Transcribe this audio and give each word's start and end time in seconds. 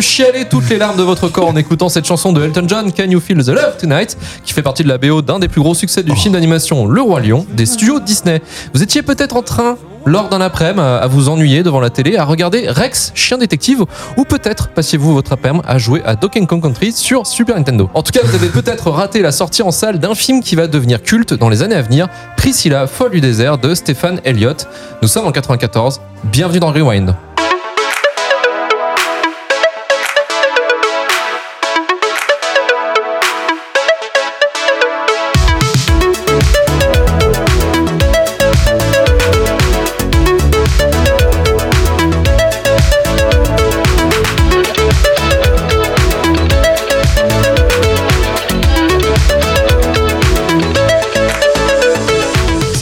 de 0.00 0.02
chialer 0.02 0.46
toutes 0.46 0.70
les 0.70 0.78
larmes 0.78 0.96
de 0.96 1.02
votre 1.02 1.28
corps 1.28 1.48
en 1.48 1.56
écoutant 1.56 1.90
cette 1.90 2.06
chanson 2.06 2.32
de 2.32 2.42
Elton 2.42 2.64
John, 2.66 2.90
Can 2.90 3.10
You 3.10 3.20
Feel 3.20 3.44
the 3.44 3.48
Love 3.48 3.76
Tonight, 3.78 4.16
qui 4.46 4.54
fait 4.54 4.62
partie 4.62 4.82
de 4.82 4.88
la 4.88 4.96
BO 4.96 5.20
d'un 5.20 5.38
des 5.38 5.48
plus 5.48 5.60
gros 5.60 5.74
succès 5.74 6.02
du 6.02 6.16
film 6.16 6.32
d'animation 6.32 6.86
Le 6.86 7.02
Roi 7.02 7.20
Lion 7.20 7.44
des 7.52 7.66
studios 7.66 8.00
Disney. 8.00 8.40
Vous 8.72 8.82
étiez 8.82 9.02
peut-être 9.02 9.36
en 9.36 9.42
train 9.42 9.76
lors 10.06 10.30
d'un 10.30 10.40
après-midi 10.40 10.80
à 10.80 11.06
vous 11.06 11.28
ennuyer 11.28 11.62
devant 11.62 11.80
la 11.80 11.90
télé 11.90 12.16
à 12.16 12.24
regarder 12.24 12.70
Rex, 12.70 13.12
chien 13.14 13.36
détective, 13.36 13.84
ou 14.16 14.24
peut-être 14.24 14.68
passiez-vous 14.70 15.12
votre 15.12 15.34
après-midi 15.34 15.62
à 15.68 15.76
jouer 15.76 16.00
à 16.06 16.16
Donkey 16.16 16.46
Kong 16.46 16.62
Country 16.62 16.92
sur 16.92 17.26
Super 17.26 17.56
Nintendo. 17.56 17.90
En 17.92 18.02
tout 18.02 18.12
cas, 18.12 18.20
vous 18.24 18.34
avez 18.34 18.48
peut-être 18.48 18.90
raté 18.90 19.20
la 19.20 19.32
sortie 19.32 19.60
en 19.60 19.70
salle 19.70 19.98
d'un 19.98 20.14
film 20.14 20.42
qui 20.42 20.56
va 20.56 20.66
devenir 20.66 21.02
culte 21.02 21.34
dans 21.34 21.50
les 21.50 21.62
années 21.62 21.74
à 21.74 21.82
venir, 21.82 22.08
Priscilla, 22.38 22.86
folle 22.86 23.10
du 23.10 23.20
désert 23.20 23.58
de 23.58 23.74
Stéphane 23.74 24.22
Elliott. 24.24 24.66
Nous 25.02 25.08
sommes 25.08 25.26
en 25.26 25.32
94. 25.32 26.00
Bienvenue 26.24 26.60
dans 26.60 26.72
Rewind. 26.72 27.14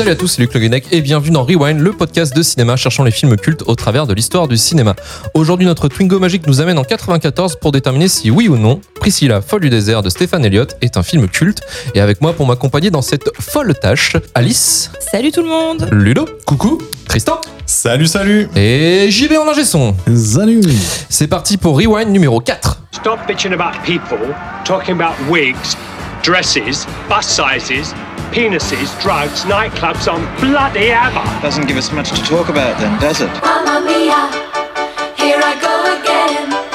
Salut 0.08 0.16
à 0.16 0.20
tous, 0.22 0.28
c'est 0.28 0.40
Luc 0.40 0.54
Le 0.54 0.60
Guenec 0.60 0.86
et 0.90 1.02
bienvenue 1.02 1.32
dans 1.32 1.44
Rewind, 1.44 1.80
le 1.80 1.92
podcast 1.92 2.34
de 2.34 2.40
cinéma 2.40 2.76
cherchant 2.76 3.04
les 3.04 3.10
films 3.10 3.36
cultes 3.36 3.62
au 3.66 3.74
travers 3.74 4.06
de 4.06 4.14
l'histoire 4.14 4.48
du 4.48 4.56
cinéma. 4.56 4.96
Aujourd'hui, 5.34 5.66
notre 5.66 5.86
Twingo 5.88 6.18
magique 6.18 6.46
nous 6.46 6.62
amène 6.62 6.78
en 6.78 6.82
94 6.82 7.56
pour 7.56 7.72
déterminer 7.72 8.08
si 8.08 8.30
oui 8.30 8.48
ou 8.48 8.56
non 8.56 8.80
Priscilla, 8.98 9.42
folle 9.42 9.60
du 9.60 9.68
désert 9.68 10.02
de 10.02 10.08
Stéphane 10.08 10.46
Elliott 10.46 10.76
est 10.80 10.96
un 10.96 11.02
film 11.02 11.28
culte. 11.28 11.60
Et 11.94 12.00
avec 12.00 12.22
moi 12.22 12.32
pour 12.32 12.46
m'accompagner 12.46 12.88
dans 12.90 13.02
cette 13.02 13.30
folle 13.38 13.74
tâche, 13.74 14.16
Alice, 14.34 14.90
Salut 14.98 15.30
tout 15.30 15.42
le 15.42 15.50
monde 15.50 15.86
Ludo, 15.92 16.26
coucou, 16.46 16.78
Tristan 17.06 17.38
Salut, 17.66 18.06
salut. 18.06 18.48
et 18.56 19.10
JB 19.10 19.32
en 19.34 19.50
ingé 19.50 19.66
son. 19.66 19.94
Salut. 20.16 20.62
C'est 21.10 21.28
parti 21.28 21.58
pour 21.58 21.76
Rewind 21.76 22.08
numéro 22.08 22.40
4. 22.40 22.82
Stop 22.92 23.18
bitching 23.28 23.52
about 23.52 23.78
people, 23.84 24.34
talking 24.64 24.98
about 24.98 25.16
wigs, 25.28 25.76
dresses, 26.24 26.86
bus 27.10 27.26
sizes, 27.26 27.92
penises, 28.30 29.00
drugs, 29.02 29.44
nightclubs 29.44 30.10
on 30.12 30.20
bloody 30.40 30.90
ever. 30.90 31.24
Doesn't 31.42 31.66
give 31.66 31.76
us 31.76 31.92
much 31.92 32.10
to 32.10 32.22
talk 32.22 32.48
about 32.48 32.78
then, 32.80 33.00
does 33.00 33.20
it? 33.20 33.30
Mamma 33.42 33.80
mia, 33.84 34.30
here 35.16 35.40
I 35.42 35.54
go 35.60 36.00
again. 36.00 36.67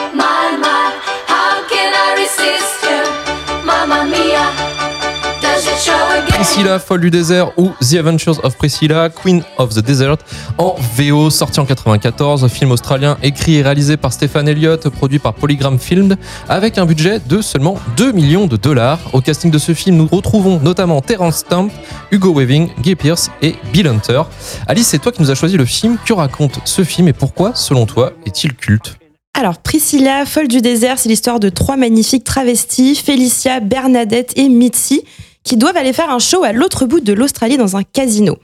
Priscilla, 6.27 6.79
folle 6.79 7.01
du 7.01 7.09
désert 7.09 7.51
ou 7.57 7.71
The 7.79 7.95
Adventures 7.95 8.43
of 8.43 8.57
Priscilla, 8.57 9.09
Queen 9.09 9.43
of 9.57 9.73
the 9.73 9.79
Desert 9.79 10.17
en 10.57 10.75
VO, 10.97 11.29
sorti 11.29 11.59
en 11.59 11.65
94, 11.65 12.47
film 12.47 12.71
australien 12.71 13.17
écrit 13.23 13.55
et 13.55 13.61
réalisé 13.61 13.97
par 13.97 14.11
Stéphane 14.11 14.47
Elliott, 14.47 14.89
produit 14.89 15.19
par 15.19 15.33
Polygram 15.33 15.79
Filmed, 15.79 16.17
avec 16.49 16.77
un 16.77 16.85
budget 16.85 17.19
de 17.19 17.41
seulement 17.41 17.77
2 17.97 18.11
millions 18.11 18.47
de 18.47 18.57
dollars. 18.57 18.99
Au 19.13 19.21
casting 19.21 19.51
de 19.51 19.57
ce 19.57 19.73
film, 19.73 19.97
nous 19.97 20.07
retrouvons 20.07 20.59
notamment 20.59 21.01
Terence 21.01 21.37
Stamp, 21.37 21.69
Hugo 22.11 22.33
Weaving, 22.33 22.69
Guy 22.81 22.95
Pearce 22.95 23.31
et 23.41 23.55
Bill 23.71 23.87
Hunter. 23.87 24.23
Alice, 24.67 24.87
c'est 24.87 24.99
toi 24.99 25.11
qui 25.11 25.21
nous 25.21 25.31
as 25.31 25.35
choisi 25.35 25.57
le 25.57 25.65
film. 25.65 25.97
Que 26.05 26.13
raconte 26.13 26.59
ce 26.65 26.83
film 26.83 27.07
et 27.07 27.13
pourquoi, 27.13 27.53
selon 27.55 27.85
toi, 27.85 28.13
est-il 28.25 28.53
culte? 28.53 28.97
Alors 29.35 29.57
Priscilla, 29.57 30.27
folle 30.27 30.47
du 30.47 30.61
désert, 30.61 30.99
c'est 30.99 31.09
l'histoire 31.09 31.39
de 31.39 31.49
trois 31.49 31.75
magnifiques 31.75 32.23
travestis, 32.23 32.95
Félicia, 32.95 33.59
Bernadette 33.61 34.31
et 34.35 34.47
Mitzi, 34.47 35.03
qui 35.43 35.57
doivent 35.57 35.77
aller 35.77 35.93
faire 35.93 36.09
un 36.09 36.19
show 36.19 36.43
à 36.43 36.51
l'autre 36.51 36.85
bout 36.85 36.99
de 36.99 37.13
l'Australie 37.13 37.57
dans 37.57 37.75
un 37.75 37.83
casino. 37.83 38.37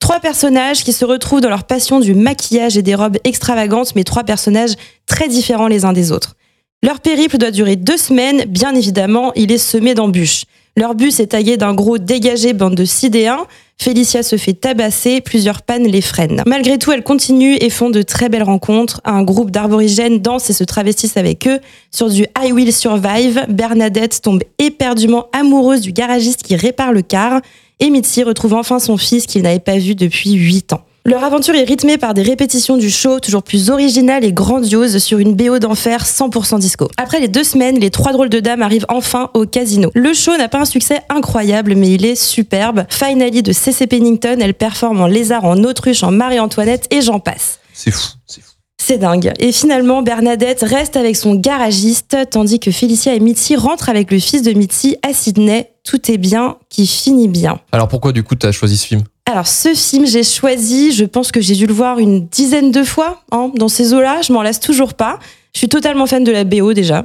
Trois 0.00 0.20
personnages 0.20 0.82
qui 0.82 0.92
se 0.92 1.04
retrouvent 1.04 1.40
dans 1.40 1.50
leur 1.50 1.64
passion 1.64 2.00
du 2.00 2.14
maquillage 2.14 2.76
et 2.76 2.82
des 2.82 2.94
robes 2.94 3.18
extravagantes, 3.24 3.94
mais 3.94 4.04
trois 4.04 4.24
personnages 4.24 4.74
très 5.06 5.28
différents 5.28 5.68
les 5.68 5.84
uns 5.84 5.92
des 5.92 6.10
autres. 6.10 6.36
Leur 6.82 7.00
périple 7.00 7.36
doit 7.36 7.50
durer 7.50 7.76
deux 7.76 7.98
semaines, 7.98 8.44
bien 8.46 8.74
évidemment, 8.74 9.32
il 9.34 9.52
est 9.52 9.58
semé 9.58 9.94
d'embûches. 9.94 10.44
Leur 10.80 10.94
bus 10.94 11.20
est 11.20 11.26
taillé 11.26 11.58
d'un 11.58 11.74
gros 11.74 11.98
dégagé 11.98 12.54
bande 12.54 12.74
de 12.74 12.86
sidéens. 12.86 13.44
Félicia 13.76 14.22
se 14.22 14.36
fait 14.36 14.54
tabasser, 14.54 15.20
plusieurs 15.20 15.60
pannes 15.60 15.86
les 15.86 16.00
freinent. 16.00 16.42
Malgré 16.46 16.78
tout, 16.78 16.90
elles 16.90 17.02
continuent 17.02 17.58
et 17.60 17.68
font 17.68 17.90
de 17.90 18.00
très 18.00 18.30
belles 18.30 18.44
rencontres. 18.44 19.02
Un 19.04 19.22
groupe 19.22 19.50
d'aborigènes 19.50 20.20
danse 20.20 20.48
et 20.48 20.54
se 20.54 20.64
travestissent 20.64 21.18
avec 21.18 21.46
eux. 21.46 21.58
Sur 21.90 22.08
du 22.08 22.22
I 22.42 22.52
Will 22.52 22.72
Survive, 22.72 23.44
Bernadette 23.50 24.22
tombe 24.22 24.42
éperdument 24.58 25.26
amoureuse 25.34 25.82
du 25.82 25.92
garagiste 25.92 26.44
qui 26.44 26.56
répare 26.56 26.94
le 26.94 27.02
car. 27.02 27.42
Et 27.78 27.90
Mitzi 27.90 28.22
retrouve 28.22 28.54
enfin 28.54 28.78
son 28.78 28.96
fils 28.96 29.26
qu'il 29.26 29.42
n'avait 29.42 29.58
pas 29.58 29.76
vu 29.76 29.94
depuis 29.94 30.32
8 30.32 30.72
ans. 30.72 30.80
Leur 31.06 31.24
aventure 31.24 31.54
est 31.54 31.64
rythmée 31.64 31.96
par 31.96 32.12
des 32.12 32.20
répétitions 32.20 32.76
du 32.76 32.90
show 32.90 33.20
toujours 33.20 33.42
plus 33.42 33.70
originales 33.70 34.22
et 34.22 34.34
grandioses 34.34 34.98
sur 34.98 35.18
une 35.18 35.34
BO 35.34 35.58
d'enfer 35.58 36.04
100% 36.04 36.58
disco. 36.58 36.88
Après 36.98 37.20
les 37.20 37.28
deux 37.28 37.42
semaines, 37.42 37.78
les 37.78 37.90
trois 37.90 38.12
drôles 38.12 38.28
de 38.28 38.38
dames 38.38 38.60
arrivent 38.60 38.84
enfin 38.90 39.30
au 39.32 39.46
casino. 39.46 39.90
Le 39.94 40.12
show 40.12 40.36
n'a 40.36 40.48
pas 40.48 40.58
un 40.58 40.66
succès 40.66 41.00
incroyable, 41.08 41.74
mais 41.74 41.92
il 41.92 42.04
est 42.04 42.16
superbe. 42.16 42.84
Finally 42.90 43.42
de 43.42 43.52
C.C. 43.52 43.86
Pennington, 43.86 44.36
elle 44.40 44.52
performe 44.52 45.00
en 45.00 45.06
lézard, 45.06 45.46
en 45.46 45.64
autruche, 45.64 46.02
en 46.02 46.10
Marie-Antoinette 46.10 46.86
et 46.90 47.00
j'en 47.00 47.18
passe. 47.18 47.60
C'est 47.72 47.92
fou, 47.92 48.10
c'est 48.26 48.42
fou. 48.42 48.50
C'est 48.82 48.98
dingue. 48.98 49.32
Et 49.38 49.52
finalement, 49.52 50.02
Bernadette 50.02 50.62
reste 50.62 50.96
avec 50.96 51.16
son 51.16 51.34
garagiste, 51.34 52.16
tandis 52.30 52.60
que 52.60 52.70
Félicia 52.70 53.14
et 53.14 53.20
Mitzi 53.20 53.56
rentrent 53.56 53.88
avec 53.88 54.10
le 54.10 54.18
fils 54.18 54.42
de 54.42 54.52
Mitzi 54.52 54.96
à 55.02 55.14
Sydney. 55.14 55.70
Tout 55.84 56.10
est 56.10 56.18
bien 56.18 56.56
qui 56.68 56.86
finit 56.86 57.28
bien. 57.28 57.58
Alors 57.72 57.88
pourquoi 57.88 58.12
du 58.12 58.22
coup 58.22 58.34
tu 58.34 58.46
as 58.46 58.52
choisi 58.52 58.76
ce 58.76 58.86
film? 58.86 59.02
Alors, 59.30 59.46
ce 59.46 59.74
film, 59.74 60.06
j'ai 60.06 60.24
choisi, 60.24 60.92
je 60.92 61.04
pense 61.04 61.30
que 61.30 61.40
j'ai 61.40 61.54
dû 61.54 61.66
le 61.66 61.72
voir 61.72 61.98
une 61.98 62.26
dizaine 62.26 62.70
de 62.72 62.82
fois 62.82 63.22
hein, 63.30 63.50
dans 63.54 63.68
ces 63.68 63.94
eaux-là. 63.94 64.22
Je 64.22 64.32
m'en 64.32 64.42
lasse 64.42 64.58
toujours 64.60 64.94
pas. 64.94 65.18
Je 65.52 65.58
suis 65.58 65.68
totalement 65.68 66.06
fan 66.06 66.24
de 66.24 66.32
la 66.32 66.42
BO 66.44 66.72
déjà, 66.72 67.04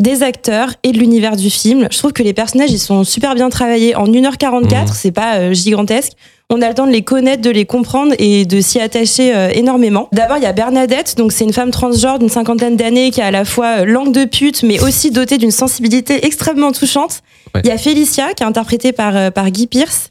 des 0.00 0.22
acteurs 0.22 0.74
et 0.82 0.92
de 0.92 0.98
l'univers 0.98 1.36
du 1.36 1.48
film. 1.48 1.88
Je 1.90 1.96
trouve 1.98 2.12
que 2.12 2.22
les 2.22 2.34
personnages, 2.34 2.70
ils 2.70 2.78
sont 2.78 3.02
super 3.04 3.34
bien 3.34 3.48
travaillés. 3.48 3.94
En 3.94 4.06
1h44, 4.06 4.88
Mhm. 4.88 4.94
c'est 4.94 5.12
pas 5.12 5.36
euh, 5.36 5.54
gigantesque. 5.54 6.12
On 6.50 6.60
a 6.60 6.68
le 6.68 6.74
temps 6.74 6.86
de 6.86 6.92
les 6.92 7.02
connaître, 7.02 7.40
de 7.40 7.48
les 7.50 7.64
comprendre 7.64 8.12
et 8.18 8.44
de 8.44 8.60
s'y 8.60 8.78
attacher 8.78 9.34
euh, 9.34 9.48
énormément. 9.54 10.08
D'abord, 10.12 10.36
il 10.36 10.42
y 10.42 10.46
a 10.46 10.52
Bernadette, 10.52 11.16
donc 11.16 11.32
c'est 11.32 11.44
une 11.44 11.54
femme 11.54 11.70
transgenre 11.70 12.18
d'une 12.18 12.28
cinquantaine 12.28 12.76
d'années 12.76 13.10
qui 13.10 13.22
a 13.22 13.26
à 13.26 13.30
la 13.30 13.46
fois 13.46 13.80
euh, 13.80 13.84
langue 13.86 14.12
de 14.12 14.26
pute, 14.26 14.62
mais 14.64 14.82
aussi 14.82 15.10
dotée 15.10 15.38
d'une 15.38 15.50
sensibilité 15.50 16.26
extrêmement 16.26 16.72
touchante. 16.72 17.20
Ouais. 17.54 17.62
Il 17.64 17.68
y 17.68 17.72
a 17.72 17.78
Félicia, 17.78 18.34
qui 18.34 18.42
est 18.42 18.46
interprétée 18.46 18.92
par, 18.92 19.16
euh, 19.16 19.30
par 19.30 19.50
Guy 19.50 19.66
Pierce. 19.66 20.10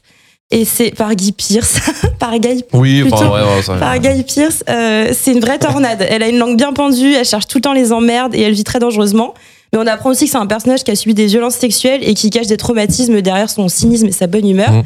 Et 0.54 0.64
c'est 0.64 0.92
par 0.92 1.14
Guy 1.16 1.32
Pierce, 1.32 1.78
par 2.20 2.38
Guy 2.38 2.64
Oui, 2.72 3.00
Plutôt 3.02 3.16
ouais, 3.24 3.42
ouais, 3.42 3.62
ça- 3.62 3.74
par 3.74 3.98
Guy 3.98 4.22
Pierce, 4.22 4.62
euh, 4.70 5.08
c'est 5.12 5.32
une 5.32 5.40
vraie 5.40 5.58
tornade. 5.58 6.06
Elle 6.08 6.22
a 6.22 6.28
une 6.28 6.38
langue 6.38 6.56
bien 6.56 6.72
pendue, 6.72 7.12
elle 7.14 7.24
cherche 7.24 7.46
tout 7.48 7.58
le 7.58 7.62
temps 7.62 7.72
les 7.72 7.92
emmerdes 7.92 8.34
et 8.36 8.40
elle 8.42 8.52
vit 8.54 8.62
très 8.64 8.78
dangereusement. 8.78 9.34
Mais 9.72 9.80
on 9.80 9.86
apprend 9.88 10.10
aussi 10.10 10.26
que 10.26 10.30
c'est 10.30 10.38
un 10.38 10.46
personnage 10.46 10.84
qui 10.84 10.92
a 10.92 10.94
subi 10.96 11.12
des 11.14 11.26
violences 11.26 11.56
sexuelles 11.56 12.00
et 12.04 12.14
qui 12.14 12.30
cache 12.30 12.46
des 12.46 12.56
traumatismes 12.56 13.20
derrière 13.20 13.50
son 13.50 13.66
cynisme 13.68 14.06
et 14.06 14.12
sa 14.12 14.28
bonne 14.28 14.48
humeur. 14.48 14.70
Mhm. 14.70 14.82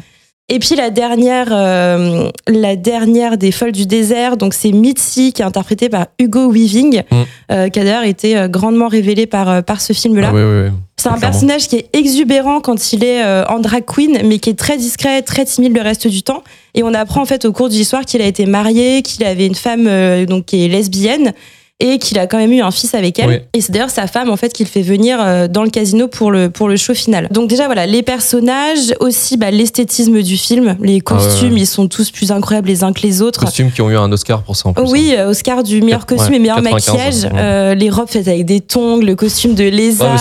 Et 0.51 0.57
puis 0.57 0.75
la 0.75 0.89
dernière, 0.89 1.49
euh, 1.51 2.27
la 2.47 2.75
dernière 2.75 3.37
des 3.37 3.51
folles 3.51 3.71
du 3.71 3.85
désert, 3.85 4.35
donc 4.35 4.55
c'est 4.55 4.71
Mitzi 4.71 5.31
qui 5.31 5.43
est 5.43 5.45
interprétée 5.45 5.89
par 5.89 6.07
Hugo 6.17 6.51
Weaving, 6.51 7.03
Mhm. 7.11 7.25
euh, 7.51 7.69
qui 7.69 7.79
a 7.79 7.83
d'ailleurs 7.83 8.03
été 8.03 8.35
euh, 8.35 8.47
grandement 8.47 8.87
révélé 8.87 9.27
par, 9.27 9.63
par 9.63 9.79
ce 9.79 9.93
film-là. 9.93 10.31
Ah. 10.33 10.71
C'est 10.97 11.09
un 11.09 11.19
personnage 11.19 11.67
qui 11.67 11.75
est 11.77 11.89
exubérant 11.93 12.61
quand 12.61 12.91
il 12.93 13.03
est 13.03 13.23
euh, 13.23 13.45
en 13.45 13.59
drag 13.59 13.85
queen, 13.85 14.19
mais 14.25 14.39
qui 14.39 14.49
est 14.49 14.57
très 14.59 14.75
discret, 14.77 15.21
très 15.21 15.45
timide 15.45 15.75
le 15.75 15.81
reste 15.81 16.07
du 16.07 16.23
temps. 16.23 16.43
Et 16.73 16.81
on 16.83 16.93
apprend 16.95 17.21
en 17.21 17.25
fait 17.25 17.45
au 17.45 17.53
cours 17.53 17.69
de 17.69 17.73
l'histoire 17.75 18.03
qu'il 18.03 18.21
a 18.21 18.25
été 18.25 18.45
marié, 18.47 19.01
qu'il 19.03 19.23
avait 19.23 19.45
une 19.45 19.55
femme 19.55 19.87
donc 20.25 20.45
qui 20.45 20.65
est 20.65 20.67
lesbienne 20.67 21.33
et 21.81 21.97
qu'il 21.97 22.19
a 22.19 22.27
quand 22.27 22.37
même 22.37 22.51
eu 22.51 22.61
un 22.61 22.71
fils 22.71 22.93
avec 22.93 23.19
elle. 23.19 23.29
Oui. 23.29 23.35
Et 23.53 23.61
c'est 23.61 23.71
d'ailleurs 23.71 23.89
sa 23.89 24.05
femme 24.07 24.29
en 24.29 24.35
fait 24.35 24.51
qu'il 24.51 24.67
fait 24.67 24.81
venir 24.81 25.17
euh, 25.21 25.47
dans 25.47 25.63
le 25.63 25.69
casino 25.69 26.07
pour 26.09 26.29
le 26.31 26.49
pour 26.49 26.67
le 26.67 26.75
show 26.75 26.93
final. 26.93 27.27
Donc 27.31 27.49
déjà 27.49 27.65
voilà 27.67 27.85
les 27.85 28.03
personnages, 28.03 28.93
aussi 28.99 29.37
bah, 29.37 29.49
l'esthétisme 29.51 30.21
du 30.21 30.35
film, 30.37 30.75
les 30.81 31.01
Ah 31.05 31.13
ouais, 31.15 31.19
costumes, 31.21 31.57
ils 31.57 31.65
sont 31.67 31.87
tous 31.87 32.11
plus 32.11 32.31
incroyables 32.31 32.67
les 32.67 32.83
uns 32.83 32.91
que 32.93 33.01
les 33.01 33.21
autres. 33.21 33.39
Costumes 33.45 33.71
qui 33.71 33.81
ont 33.81 33.89
eu 33.89 33.95
un 33.97 34.11
Oscar 34.11 34.41
pour 34.43 34.55
ça 34.55 34.69
en 34.69 34.73
plus. 34.73 34.83
hein. 34.83 34.87
Oui, 34.89 35.13
euh, 35.17 35.29
Oscar 35.29 35.63
du 35.63 35.81
meilleur 35.81 36.01
Ouais, 36.01 36.17
costume 36.17 36.33
et 36.33 36.39
meilleur 36.39 36.57
95, 36.61 37.23
maquillage. 37.23 37.23
ouais. 37.33 37.39
Euh, 37.41 37.75
les 37.75 37.89
robes 37.89 38.09
faites 38.09 38.27
avec 38.27 38.45
des 38.45 38.59
tongs, 38.61 38.97
le 39.01 39.15
costume 39.15 39.55
de 39.55 39.63
lézard. 39.63 40.19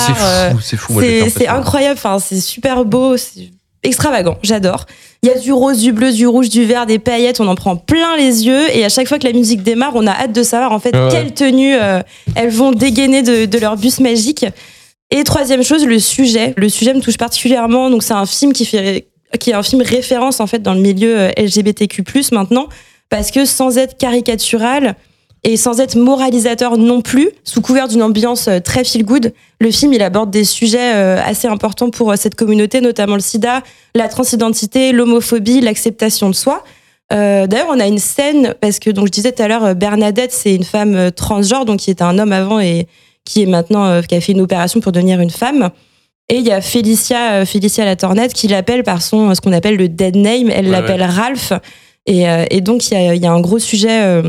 c'est 0.63 0.77
fou, 0.77 1.01
c'est 1.01 1.49
incroyable, 1.49 1.97
enfin, 1.99 2.19
c'est 2.19 2.41
super 2.41 2.85
beau, 2.85 3.17
c'est 3.17 3.51
extravagant, 3.83 4.37
j'adore. 4.43 4.87
Il 5.23 5.29
y 5.29 5.33
a 5.33 5.39
du 5.39 5.53
rose, 5.53 5.81
du 5.81 5.93
bleu, 5.93 6.13
du 6.13 6.27
rouge, 6.27 6.49
du 6.49 6.65
vert, 6.65 6.87
des 6.87 6.99
paillettes, 6.99 7.41
on 7.41 7.49
en 7.49 7.55
prend 7.55 7.77
plein 7.77 8.17
les 8.17 8.47
yeux 8.47 8.75
et 8.77 8.85
à 8.85 8.89
chaque 8.89 9.09
fois 9.09 9.19
que 9.19 9.27
la 9.27 9.33
musique 9.33 9.63
démarre, 9.63 9.93
on 9.95 10.07
a 10.07 10.13
hâte 10.13 10.33
de 10.33 10.43
savoir 10.43 10.73
en 10.73 10.79
fait 10.79 10.95
Ouais. 10.97 11.09
quelle 11.11 11.33
tenue 11.35 11.75
euh, 11.75 12.01
elles 12.35 12.51
vont 12.51 12.73
dégainer 12.73 13.23
de, 13.23 13.45
de 13.47 13.59
leur 13.59 13.77
bus 13.77 14.01
magique. 14.01 14.47
Et 15.11 15.25
troisième 15.25 15.63
chose, 15.63 15.87
le 15.87 15.99
sujet. 15.99 16.55
Le 16.57 16.69
sujet 16.69 16.93
me 16.95 17.01
touche 17.01 17.17
particulièrement, 17.17 17.89
donc 17.91 18.03
c'est 18.03 18.15
un 18.15 18.27
film 18.27 18.53
qui 18.53 18.65
fait 18.65 19.09
qui 19.41 19.51
est 19.51 19.55
un 19.55 19.63
film 19.63 19.83
référence 19.83 20.41
en 20.41 20.47
fait 20.47 20.61
dans 20.63 20.73
le 20.75 20.81
milieu 20.81 21.19
euh, 21.19 21.31
LGBTQ+ 21.37 22.03
maintenant 22.33 22.69
parce 23.11 23.31
que 23.31 23.45
sans 23.45 23.77
être 23.79 23.97
caricatural 23.99 24.95
et 25.45 25.57
sans 25.57 25.81
être 25.81 25.97
moralisateur 25.97 26.77
non 26.77 27.01
plus, 27.01 27.31
sous 27.45 27.61
couvert 27.61 27.89
d'une 27.89 28.03
ambiance 28.03 28.49
euh, 28.49 28.59
très 28.61 28.85
feel 28.85 29.05
good, 29.05 29.33
le 29.61 29.71
film 29.71 29.93
il 29.93 30.03
aborde 30.03 30.31
des 30.31 30.45
sujets 30.45 30.95
euh, 30.95 31.21
assez 31.25 31.49
importants 31.49 31.91
pour 31.91 32.11
euh, 32.11 32.17
cette 32.17 32.35
communauté, 32.35 32.81
notamment 32.81 33.15
le 33.15 33.21
sida, 33.21 33.63
la 33.95 34.09
transidentité, 34.09 34.93
l'homophobie, 34.93 35.61
l'acceptation 35.61 36.29
de 36.29 36.35
soi. 36.35 36.65
Euh, 37.13 37.47
D'ailleurs, 37.47 37.69
on 37.71 37.81
a 37.81 37.87
une 37.87 37.99
scène 37.99 38.55
parce 38.61 38.79
que 38.79 38.91
donc 38.91 39.07
je 39.07 39.13
disais 39.13 39.33
tout 39.33 39.43
à 39.43 39.49
l'heure, 39.49 39.75
Bernadette 39.75 40.33
c'est 40.33 40.55
une 40.55 40.65
femme 40.65 41.11
transgenre, 41.13 41.65
donc 41.65 41.81
qui 41.81 41.91
était 41.91 42.03
un 42.03 42.19
homme 42.19 42.33
avant 42.33 42.61
et 42.61 42.87
qui 43.25 43.43
est 43.43 43.47
maintenant 43.47 43.87
euh, 43.87 44.03
qui 44.03 44.15
a 44.15 44.21
fait 44.21 44.33
une 44.33 44.41
opération 44.41 44.81
pour 44.81 44.93
devenir 44.93 45.21
une 45.21 45.31
femme. 45.31 45.71
Et 46.29 46.37
il 46.37 46.47
y 46.47 46.51
a 46.53 46.61
Félicia, 46.61 47.33
euh, 47.33 47.45
Félicia 47.47 47.85
Latornette 47.85 48.35
qui 48.35 48.49
l'appelle 48.49 48.83
par 48.83 49.01
son 49.01 49.35
ce 49.35 49.41
qu'on 49.41 49.53
appelle 49.53 49.77
le 49.77 49.89
dead 49.89 50.17
name. 50.17 50.51
Elle 50.51 50.67
Ouais, 50.67 50.73
l'appelle 50.73 51.03
Ralph. 51.03 51.53
Et, 52.07 52.25
et 52.51 52.63
donc 52.63 52.91
il 52.91 52.95
y 52.95 52.97
a, 52.97 53.15
il 53.15 53.23
y 53.23 53.27
a 53.27 53.33
un 53.33 53.41
gros 53.41 53.59
sujet. 53.59 54.23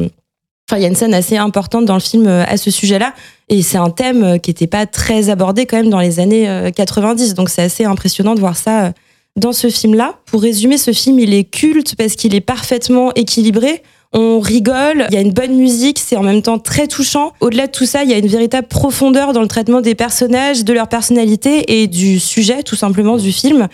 Euh, 0.74 0.78
il 0.78 0.82
y 0.82 0.86
a 0.86 0.88
une 0.88 0.96
scène 0.96 1.14
assez 1.14 1.38
importante 1.38 1.86
dans 1.86 1.94
le 1.94 2.00
film 2.00 2.28
euh, 2.28 2.44
à 2.48 2.58
ce 2.58 2.72
sujet-là. 2.72 3.14
Et 3.50 3.64
c'est 3.64 3.78
un 3.78 3.90
thème 3.90 4.24
euh, 4.24 4.38
qui 4.38 4.52
n'était 4.52 4.68
pas 4.68 4.86
très 4.86 5.30
abordé 5.30 5.66
quand 5.66 5.78
même 5.78 5.90
dans 5.90 6.00
les 6.00 6.20
années 6.20 6.48
euh, 6.48 6.70
90. 6.72 7.34
Donc 7.34 7.50
c'est 7.50 7.64
assez 7.64 7.84
impressionnant 7.84 8.36
de 8.36 8.40
voir 8.40 8.56
ça 8.56 8.86
euh, 8.86 8.92
dans 9.36 9.54
ce 9.54 9.70
film-là. 9.70 10.16
Pour 10.28 10.42
résumer, 10.42 10.78
ce 10.78 10.92
film, 10.92 11.20
il 11.20 11.34
est 11.34 11.44
culte 11.44 11.96
parce 11.96 12.16
qu'il 12.16 12.36
est 12.36 12.42
parfaitement 12.42 13.12
équilibré. 13.16 13.82
On 14.12 14.40
rigole, 14.40 15.06
il 15.10 15.14
y 15.14 15.18
a 15.18 15.22
une 15.22 15.34
bonne 15.34 15.56
musique, 15.56 16.00
c'est 16.00 16.16
en 16.16 16.24
même 16.24 16.42
temps 16.42 16.58
très 16.58 16.88
touchant. 16.88 17.32
Au-delà 17.42 17.68
de 17.68 17.72
tout 17.72 17.86
ça, 17.86 18.04
il 18.04 18.10
y 18.10 18.14
a 18.14 18.18
une 18.18 18.28
véritable 18.28 18.68
profondeur 18.68 19.34
dans 19.34 19.42
le 19.42 19.48
traitement 19.48 19.82
des 19.82 19.94
personnages, 19.94 20.66
de 20.66 20.74
leur 20.74 20.88
personnalité 20.88 21.80
et 21.80 21.86
du 21.86 22.20
sujet, 22.20 22.64
tout 22.64 22.76
simplement, 22.76 23.18
du 23.18 23.32
film. 23.32 23.68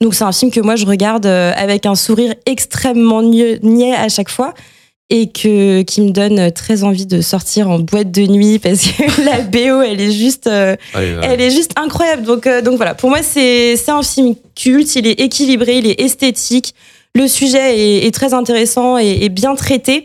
Donc 0.00 0.14
c'est 0.14 0.24
un 0.24 0.32
film 0.32 0.50
que 0.50 0.60
moi 0.60 0.76
je 0.76 0.86
regarde 0.86 1.26
euh, 1.26 1.52
avec 1.56 1.84
un 1.84 1.94
sourire 1.94 2.34
extrêmement 2.46 3.22
niais 3.22 3.94
à 3.94 4.08
chaque 4.08 4.30
fois 4.30 4.54
et 5.14 5.26
que 5.26 5.82
qui 5.82 6.00
me 6.00 6.10
donne 6.10 6.50
très 6.52 6.84
envie 6.84 7.04
de 7.04 7.20
sortir 7.20 7.68
en 7.68 7.78
boîte 7.78 8.10
de 8.10 8.22
nuit 8.22 8.58
parce 8.58 8.80
que 8.80 9.22
la 9.24 9.42
BO 9.42 9.82
elle 9.82 10.00
est 10.00 10.10
juste 10.10 10.46
euh, 10.46 10.74
Allez, 10.94 11.14
elle 11.22 11.40
est 11.42 11.50
juste 11.50 11.72
incroyable. 11.76 12.22
Donc, 12.22 12.46
euh, 12.46 12.62
donc 12.62 12.76
voilà, 12.76 12.94
pour 12.94 13.10
moi, 13.10 13.22
c'est 13.22 13.76
c'est 13.76 13.90
un 13.90 14.02
film 14.02 14.34
culte. 14.54 14.96
Il 14.96 15.06
est 15.06 15.20
équilibré, 15.20 15.78
il 15.78 15.86
est 15.86 16.00
esthétique. 16.00 16.74
Le 17.14 17.28
sujet 17.28 17.78
est, 17.78 18.06
est 18.06 18.10
très 18.10 18.32
intéressant 18.32 18.96
et, 18.96 19.18
et 19.20 19.28
bien 19.28 19.54
traité. 19.54 20.04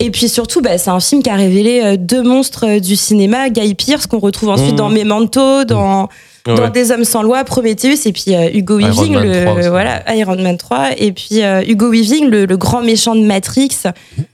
Et 0.00 0.10
puis 0.10 0.28
surtout, 0.28 0.60
bah, 0.60 0.76
c'est 0.76 0.90
un 0.90 1.00
film 1.00 1.22
qui 1.22 1.30
a 1.30 1.36
révélé 1.36 1.80
euh, 1.82 1.96
deux 1.96 2.22
monstres 2.22 2.78
du 2.78 2.94
cinéma, 2.94 3.48
Guy 3.48 3.74
Pearce, 3.74 4.06
qu'on 4.06 4.18
retrouve 4.18 4.50
ensuite 4.50 4.74
Mmh. 4.74 4.76
dans 4.76 4.90
Memento, 4.90 5.64
dans, 5.64 6.10
Ouais, 6.46 6.54
dans. 6.54 6.68
Des 6.70 6.90
Hommes 6.90 7.04
sans 7.04 7.22
loi, 7.22 7.44
Prometheus, 7.44 8.06
et 8.06 8.12
puis 8.12 8.34
euh, 8.34 8.48
Hugo 8.52 8.78
Iron 8.80 8.90
Weaving, 8.90 9.14
Man 9.14 9.28
le, 9.28 9.42
3 9.44 9.54
aussi. 9.60 9.68
voilà, 9.68 10.14
Iron 10.16 10.36
Man 10.42 10.56
3, 10.56 10.90
et 10.98 11.12
puis 11.12 11.42
euh, 11.42 11.62
Hugo 11.66 11.90
Weaving, 11.90 12.28
le, 12.30 12.46
le 12.46 12.56
grand 12.56 12.82
méchant 12.82 13.14
de 13.14 13.24
Matrix, 13.24 13.70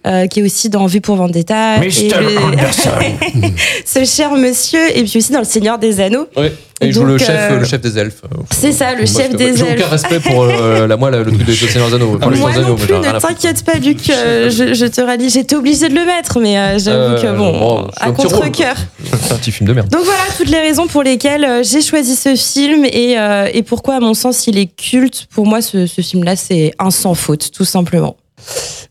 euh, 0.06 0.26
qui 0.26 0.40
est 0.40 0.42
aussi 0.42 0.70
dans 0.70 0.86
V 0.86 1.00
pour 1.00 1.16
Vendetta. 1.16 1.76
et 1.76 1.80
le- 2.20 3.50
ce 3.84 4.04
cher 4.04 4.32
monsieur, 4.34 4.96
et 4.96 5.04
puis 5.04 5.18
aussi 5.18 5.32
dans 5.32 5.38
Le 5.40 5.44
Seigneur 5.44 5.78
des 5.78 6.00
Anneaux. 6.00 6.26
Ouais. 6.36 6.52
Et 6.80 6.86
il 6.86 6.92
joue 6.92 7.04
le 7.04 7.18
chef, 7.18 7.30
euh, 7.30 7.58
le 7.58 7.64
chef 7.64 7.80
des 7.80 7.98
elfes. 7.98 8.22
C'est 8.52 8.70
ça, 8.72 8.92
le 8.92 8.98
Moi, 8.98 9.06
chef 9.06 9.32
je- 9.32 9.36
des 9.36 9.56
J'ai 9.56 9.62
aucun 9.64 9.72
elfes. 9.72 9.88
respect 9.90 10.20
pour 10.20 10.42
euh, 10.44 10.86
la, 10.86 10.96
moi, 10.96 11.10
le 11.10 11.24
truc 11.24 11.44
des 11.44 11.52
Seigneur 11.54 11.88
des 11.88 11.94
Anneaux. 11.96 12.16
Enfin, 12.20 12.30
les 12.30 12.38
Moi 12.38 12.52
non 12.52 12.76
plus, 12.76 12.94
ne 12.94 13.18
t'inquiète 13.18 13.64
pas, 13.64 13.74
Luc, 13.78 14.08
euh, 14.10 14.48
je, 14.48 14.74
je 14.74 14.86
te 14.86 15.00
rallie. 15.00 15.28
J'étais 15.28 15.56
obligée 15.56 15.88
de 15.88 15.94
le 15.94 16.04
mettre, 16.06 16.38
mais 16.40 16.56
euh, 16.56 16.78
j'avoue 16.78 17.14
Euh, 17.16 17.20
que 17.22 17.36
bon, 17.36 17.88
à 17.96 18.10
contre-coeur. 18.12 18.76
C'est 19.22 19.32
un 19.32 19.36
petit 19.36 19.50
film 19.50 19.68
de 19.68 19.74
merde. 19.74 19.88
Donc 19.88 20.02
voilà, 20.04 20.20
toutes 20.36 20.50
les 20.50 20.60
raisons 20.60 20.86
pour 20.86 21.02
lesquelles 21.02 21.44
euh, 21.44 21.62
j'ai 21.64 21.82
choisi 21.82 22.14
ce 22.14 22.36
film 22.36 22.84
et, 22.84 23.18
euh, 23.18 23.48
et 23.52 23.62
pourquoi, 23.64 23.96
à 23.96 24.00
mon 24.00 24.14
sens, 24.14 24.46
il 24.46 24.56
est 24.58 24.66
culte. 24.74 25.26
Pour 25.34 25.46
moi, 25.46 25.60
ce, 25.60 25.86
ce 25.86 26.00
film-là, 26.00 26.36
c'est 26.36 26.72
un 26.78 26.90
sans 26.90 27.14
faute, 27.14 27.50
tout 27.52 27.64
simplement. 27.64 28.16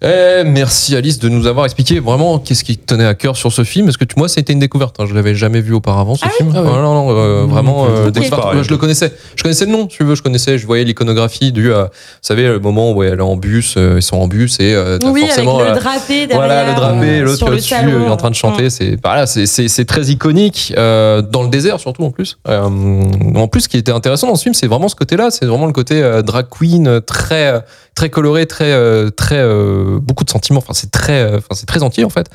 Eh, 0.04 0.44
merci 0.46 0.96
Alice 0.96 1.18
de 1.18 1.28
nous 1.28 1.48
avoir 1.48 1.66
expliqué 1.66 2.00
vraiment 2.00 2.38
qu'est-ce 2.38 2.64
qui 2.64 2.78
te 2.78 2.86
tenait 2.94 3.06
à 3.06 3.16
cœur 3.16 3.36
sur 3.36 3.52
ce 3.52 3.64
film. 3.64 3.88
Parce 3.88 3.98
que 3.98 4.06
tu, 4.06 4.14
moi, 4.18 4.28
ça 4.30 4.36
a 4.38 4.42
été 4.42 4.54
une 4.54 4.60
découverte. 4.60 4.96
hein. 5.00 5.06
Je 5.10 5.16
l'avais 5.16 5.34
jamais 5.34 5.60
vu 5.62 5.74
auparavant 5.74 6.16
ce 6.16 6.28
film. 6.38 6.54
Ah 6.56 6.62
ouais. 6.62 6.68
non, 6.70 6.94
non, 6.94 7.10
euh, 7.18 7.46
vraiment. 7.48 7.88
Euh, 7.90 8.12
découverte. 8.12 8.62
Je 8.62 8.70
le 8.70 8.78
connaissais. 8.78 9.12
Je 9.36 9.42
connaissais 9.42 9.66
le 9.66 9.72
nom, 9.72 9.90
si 9.90 9.98
tu 9.98 10.04
veux. 10.04 10.14
Je 10.16 10.22
connaissais. 10.22 10.58
Je 10.60 10.68
voyais 10.68 10.84
l'iconographie 10.84 11.52
du. 11.52 11.72
euh, 11.74 11.86
vous 11.86 11.90
savez, 12.22 12.44
le 12.44 12.60
moment 12.60 12.92
où 12.92 13.02
elle 13.02 13.18
est 13.18 13.22
en 13.22 13.36
bus. 13.38 13.74
euh, 13.78 13.96
ils 13.98 14.02
sont 14.04 14.18
en 14.18 14.28
bus 14.28 14.60
et 14.60 14.76
euh, 14.76 15.00
Oui, 15.06 15.24
avec 15.24 15.44
le 15.46 15.50
euh, 15.52 15.74
drapé 15.76 16.28
derrière. 16.28 16.36
Voilà, 16.36 16.68
le 16.70 16.76
drapé, 16.76 17.20
l'autre 17.22 17.56
qui 17.56 17.74
est 17.74 18.10
en 18.10 18.18
train 18.18 18.30
de 18.30 18.36
chanter. 18.36 18.70
C'est 18.70 18.98
voilà, 19.04 19.26
c'est- 19.26 19.86
très 19.86 20.06
iconique 20.08 20.74
dans 20.76 21.44
le 21.44 21.50
désert 21.50 21.80
surtout 21.80 22.04
en 22.04 22.12
plus. 22.12 22.38
En 22.48 23.48
plus, 23.48 23.62
ce 23.62 23.70
qui 23.70 23.78
était 23.78 23.92
intéressant 23.92 24.28
dans 24.28 24.36
ce 24.36 24.44
film, 24.44 24.54
c'est 24.54 24.68
vraiment 24.68 24.90
ce 24.90 24.96
côté-là. 24.96 25.32
C'est 25.32 25.46
vraiment 25.46 25.66
le 25.66 25.74
côté 25.74 26.02
drag 26.24 26.46
queen 26.50 27.02
très 27.02 27.64
très 27.98 28.10
coloré, 28.12 28.46
très 28.46 28.72
euh, 28.72 29.10
très 29.10 29.40
euh, 29.40 29.98
beaucoup 30.00 30.24
de 30.24 30.30
sentiments. 30.30 30.60
Enfin, 30.60 30.74
c'est 30.74 30.92
très 30.92 31.20
euh, 31.20 31.38
enfin 31.38 31.56
c'est 31.56 31.66
très 31.66 31.82
entier 31.82 32.06
en 32.06 32.10
fait. 32.10 32.28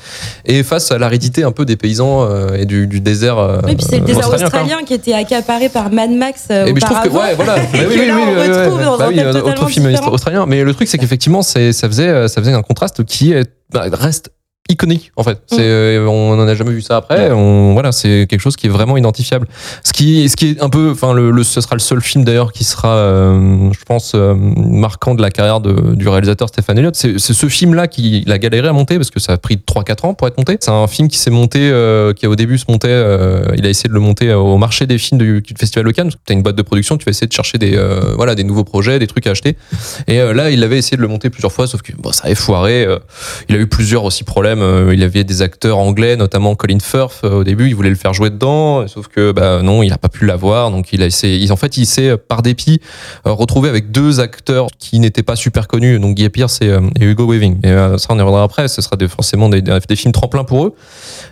Et 0.45 0.61
face 0.61 0.91
à 0.91 0.97
l'aridité 0.97 1.43
un 1.43 1.53
peu 1.53 1.63
des 1.63 1.77
paysans 1.77 2.27
euh, 2.29 2.55
et 2.55 2.65
du, 2.65 2.85
du 2.85 2.99
désert. 2.99 3.61
Oui, 3.65 3.75
puis 3.75 3.85
c'est 3.89 3.99
le 3.99 4.05
désert 4.05 4.31
australien, 4.31 4.79
qui 4.85 4.93
était 4.93 5.13
accaparé 5.13 5.69
par 5.69 5.89
Mad 5.89 6.11
Max. 6.11 6.49
Et 6.49 6.73
mais 6.73 6.81
je 6.81 6.85
trouve 6.85 7.01
que 7.01 7.07
ouais 7.07 7.33
voilà 7.35 7.55
Mais 7.71 7.85
oui 7.87 7.95
oui 7.97 8.07
là, 8.07 8.15
oui 8.15 8.23
on 8.27 8.31
ouais, 8.33 8.49
ouais, 8.49 8.65
retrouve 8.65 8.83
dans 8.83 8.97
bah 8.97 9.07
un 9.07 9.31
thème 9.33 9.43
autre 9.43 9.67
film 9.67 9.87
différent. 9.89 10.11
australien 10.11 10.45
mais 10.45 10.63
le 10.63 10.73
truc 10.73 10.89
c'est 10.89 10.97
qu'effectivement 10.97 11.41
c'est 11.41 11.71
ça 11.71 11.87
faisait 11.87 12.27
ça 12.27 12.41
faisait 12.41 12.53
un 12.53 12.61
contraste 12.61 13.05
qui 13.05 13.31
est, 13.31 13.49
bah, 13.71 13.85
reste 13.93 14.31
iconique 14.69 15.11
en 15.17 15.23
fait. 15.23 15.39
C'est 15.47 15.57
Mm. 15.57 15.61
euh, 15.61 16.07
on 16.07 16.35
n'en 16.37 16.47
a 16.47 16.55
jamais 16.55 16.71
vu 16.71 16.81
ça 16.81 16.95
après. 16.97 17.31
On 17.31 17.73
voilà 17.73 17.91
c'est 17.91 18.27
quelque 18.29 18.39
chose 18.39 18.55
qui 18.55 18.67
est 18.67 18.69
vraiment 18.69 18.95
identifiable. 18.95 19.45
Ce 19.83 19.91
qui 19.91 20.29
ce 20.29 20.35
qui 20.37 20.51
est 20.51 20.61
un 20.63 20.69
peu 20.69 20.91
enfin 20.91 21.13
le, 21.13 21.31
le- 21.31 21.43
ce 21.43 21.59
sera 21.59 21.75
le 21.75 21.79
seul 21.81 22.01
film 22.01 22.23
d'ailleurs 22.23 22.53
qui 22.53 22.63
sera 22.63 22.95
euh, 22.95 23.69
je 23.73 23.83
pense 23.85 24.13
euh, 24.15 24.33
marquant 24.35 25.15
de 25.15 25.21
la 25.21 25.31
carrière 25.31 25.59
de- 25.59 25.95
du 25.95 26.07
réalisateur 26.07 26.47
Stéphane 26.47 26.77
Elliott. 26.77 26.95
C'est 26.95 27.19
c'est 27.19 27.33
ce 27.33 27.47
film 27.47 27.73
là 27.73 27.87
qui 27.87 28.23
l'a 28.25 28.37
galéré 28.39 28.69
à 28.69 28.73
monter 28.73 28.95
parce 28.97 29.11
que 29.11 29.19
ça 29.19 29.33
a 29.33 29.37
pris 29.37 29.57
3-4 29.57 30.05
ans 30.05 30.13
pour 30.13 30.27
être 30.29 30.37
monté. 30.37 30.57
C'est 30.61 30.71
un 30.71 30.87
film 30.87 31.09
qui 31.09 31.17
s'est 31.17 31.29
monté 31.29 31.59
qui 32.15 32.25
au 32.27 32.35
début 32.37 32.57
se 32.57 32.65
montait 32.69 32.87
il 33.57 33.65
a 33.65 33.69
essayé 33.69 33.89
de 33.89 33.93
le 33.93 33.99
monter 33.99 34.33
au 34.33 34.57
marché 34.57 34.85
des 34.87 34.97
films 34.97 35.19
du, 35.19 35.41
du 35.41 35.53
festival 35.59 35.85
de 35.85 35.91
Cannes 35.91 36.09
tu 36.09 36.31
as 36.31 36.33
une 36.33 36.41
boîte 36.41 36.55
de 36.55 36.61
production 36.61 36.97
tu 36.97 37.03
vas 37.05 37.09
essayer 37.09 37.27
de 37.27 37.33
chercher 37.33 37.57
des 37.57 37.77
voilà 38.15 38.33
des 38.33 38.45
nouveaux 38.45 38.63
projets 38.63 38.97
des 38.97 39.07
trucs 39.07 39.27
à 39.27 39.31
acheter. 39.31 39.57
Et 40.07 40.19
là 40.19 40.49
il 40.51 40.63
avait 40.63 40.77
essayé 40.77 40.95
de 40.95 41.01
le 41.01 41.09
monter 41.09 41.29
plusieurs 41.29 41.51
fois 41.51 41.67
sauf 41.67 41.81
que 41.81 41.91
bon, 41.97 42.13
ça 42.13 42.23
avait 42.25 42.35
foiré 42.35 42.87
il 43.49 43.55
a 43.55 43.59
eu 43.59 43.67
plusieurs 43.67 44.05
aussi 44.05 44.23
problèmes. 44.23 44.52
Euh, 44.61 44.93
Il 44.93 45.03
avait 45.03 45.23
des 45.23 45.41
acteurs 45.41 45.77
anglais, 45.77 46.15
notamment 46.15 46.55
Colin 46.55 46.77
Firth. 46.81 47.21
euh, 47.23 47.39
Au 47.39 47.43
début, 47.43 47.67
il 47.67 47.75
voulait 47.75 47.89
le 47.89 47.95
faire 47.95 48.13
jouer 48.13 48.29
dedans, 48.29 48.87
sauf 48.87 49.07
que 49.07 49.31
bah 49.31 49.61
non, 49.63 49.83
il 49.83 49.91
a 49.93 49.97
pas 49.97 50.09
pu 50.09 50.25
l'avoir. 50.25 50.71
Donc 50.71 50.93
il 50.93 51.01
a 51.01 51.05
essayé. 51.05 51.49
En 51.51 51.55
fait, 51.55 51.77
il 51.77 51.85
s'est 51.85 52.17
par 52.17 52.41
dépit 52.41 52.79
euh, 53.27 53.31
retrouvé 53.31 53.69
avec 53.69 53.91
deux 53.91 54.19
acteurs 54.19 54.67
qui 54.79 54.99
n'étaient 54.99 55.23
pas 55.23 55.35
super 55.35 55.67
connus, 55.67 55.99
donc 55.99 56.15
Guy 56.15 56.29
Pearce 56.29 56.59
et, 56.61 56.69
euh, 56.69 56.79
et 56.99 57.05
Hugo 57.05 57.25
Weaving. 57.31 57.57
Et 57.63 57.67
euh, 57.69 57.97
ça, 57.97 58.07
on 58.11 58.15
y 58.17 58.21
reviendra 58.21 58.43
après. 58.43 58.67
Ce 58.67 58.81
sera 58.81 58.95
des, 58.95 59.07
forcément 59.07 59.49
des, 59.49 59.61
films 59.95 60.11
tremplins 60.13 60.43
pour 60.43 60.65
eux. 60.65 60.73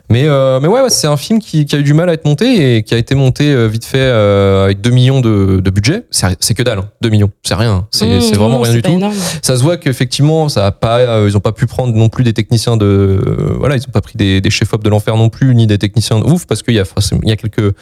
Mais 0.10 0.26
euh, 0.28 0.60
mais 0.60 0.68
ouais, 0.68 0.82
ouais, 0.82 0.90
c'est 0.90 1.08
un 1.08 1.18
film 1.18 1.40
qui, 1.40 1.66
qui 1.66 1.76
a 1.76 1.80
eu 1.80 1.84
du 1.84 1.94
mal 1.94 2.10
à 2.10 2.14
être 2.14 2.26
monté 2.26 2.76
et 2.78 2.84
qui 2.84 2.94
a 2.94 2.98
été 2.98 3.16
monté 3.16 3.52
euh, 3.54 3.68
vite 3.68 3.86
fait 3.86 3.98
euh, 4.00 4.66
avec 4.66 4.82
2 4.82 4.90
millions 4.90 5.22
de, 5.22 5.62
de 5.64 5.70
budget. 5.70 6.04
C'est 6.12 6.54
que 6.54 6.64
dalle, 6.64 6.80
hein, 6.80 6.90
2 7.02 7.10
millions. 7.10 7.32
C'est 7.44 7.56
rien. 7.56 7.88
C'est 7.92 8.06
Mmh, 8.06 8.20
vraiment 8.36 8.50
non, 8.58 8.62
rien 8.62 8.74
du 8.74 8.82
tout 8.82 8.92
énorme. 8.92 9.14
ça 9.42 9.56
se 9.56 9.62
voit 9.64 9.78
qu'effectivement 9.78 10.50
ça 10.50 10.66
a 10.66 10.72
pas 10.72 11.00
euh, 11.00 11.28
ils 11.30 11.38
ont 11.38 11.40
pas 11.42 11.52
pu 11.54 11.66
prendre 11.66 11.94
non 11.96 12.10
plus 12.10 12.24
des 12.24 12.34
techniciens 12.34 12.76
de 12.78 13.11
euh, 13.12 13.56
voilà 13.60 13.76
ils 13.76 13.84
ont 13.88 13.92
pas 13.92 14.02
pris 14.02 14.18
des, 14.18 14.42
des 14.42 14.50
chefs 14.50 14.74
op 14.74 14.84
de 14.84 14.90
l'enfer 14.90 15.16
non 15.16 15.30
plus 15.30 15.54
ni 15.56 15.68
des 15.68 15.78
techniciens 15.78 16.20
de 16.20 16.26
ouf 16.26 16.46
parce 16.46 16.64
qu'il 16.64 16.74
y 16.74 16.80
a 16.80 16.84
il 17.24 17.30
y 17.30 17.32
a 17.32 17.36
quelques 17.36 17.76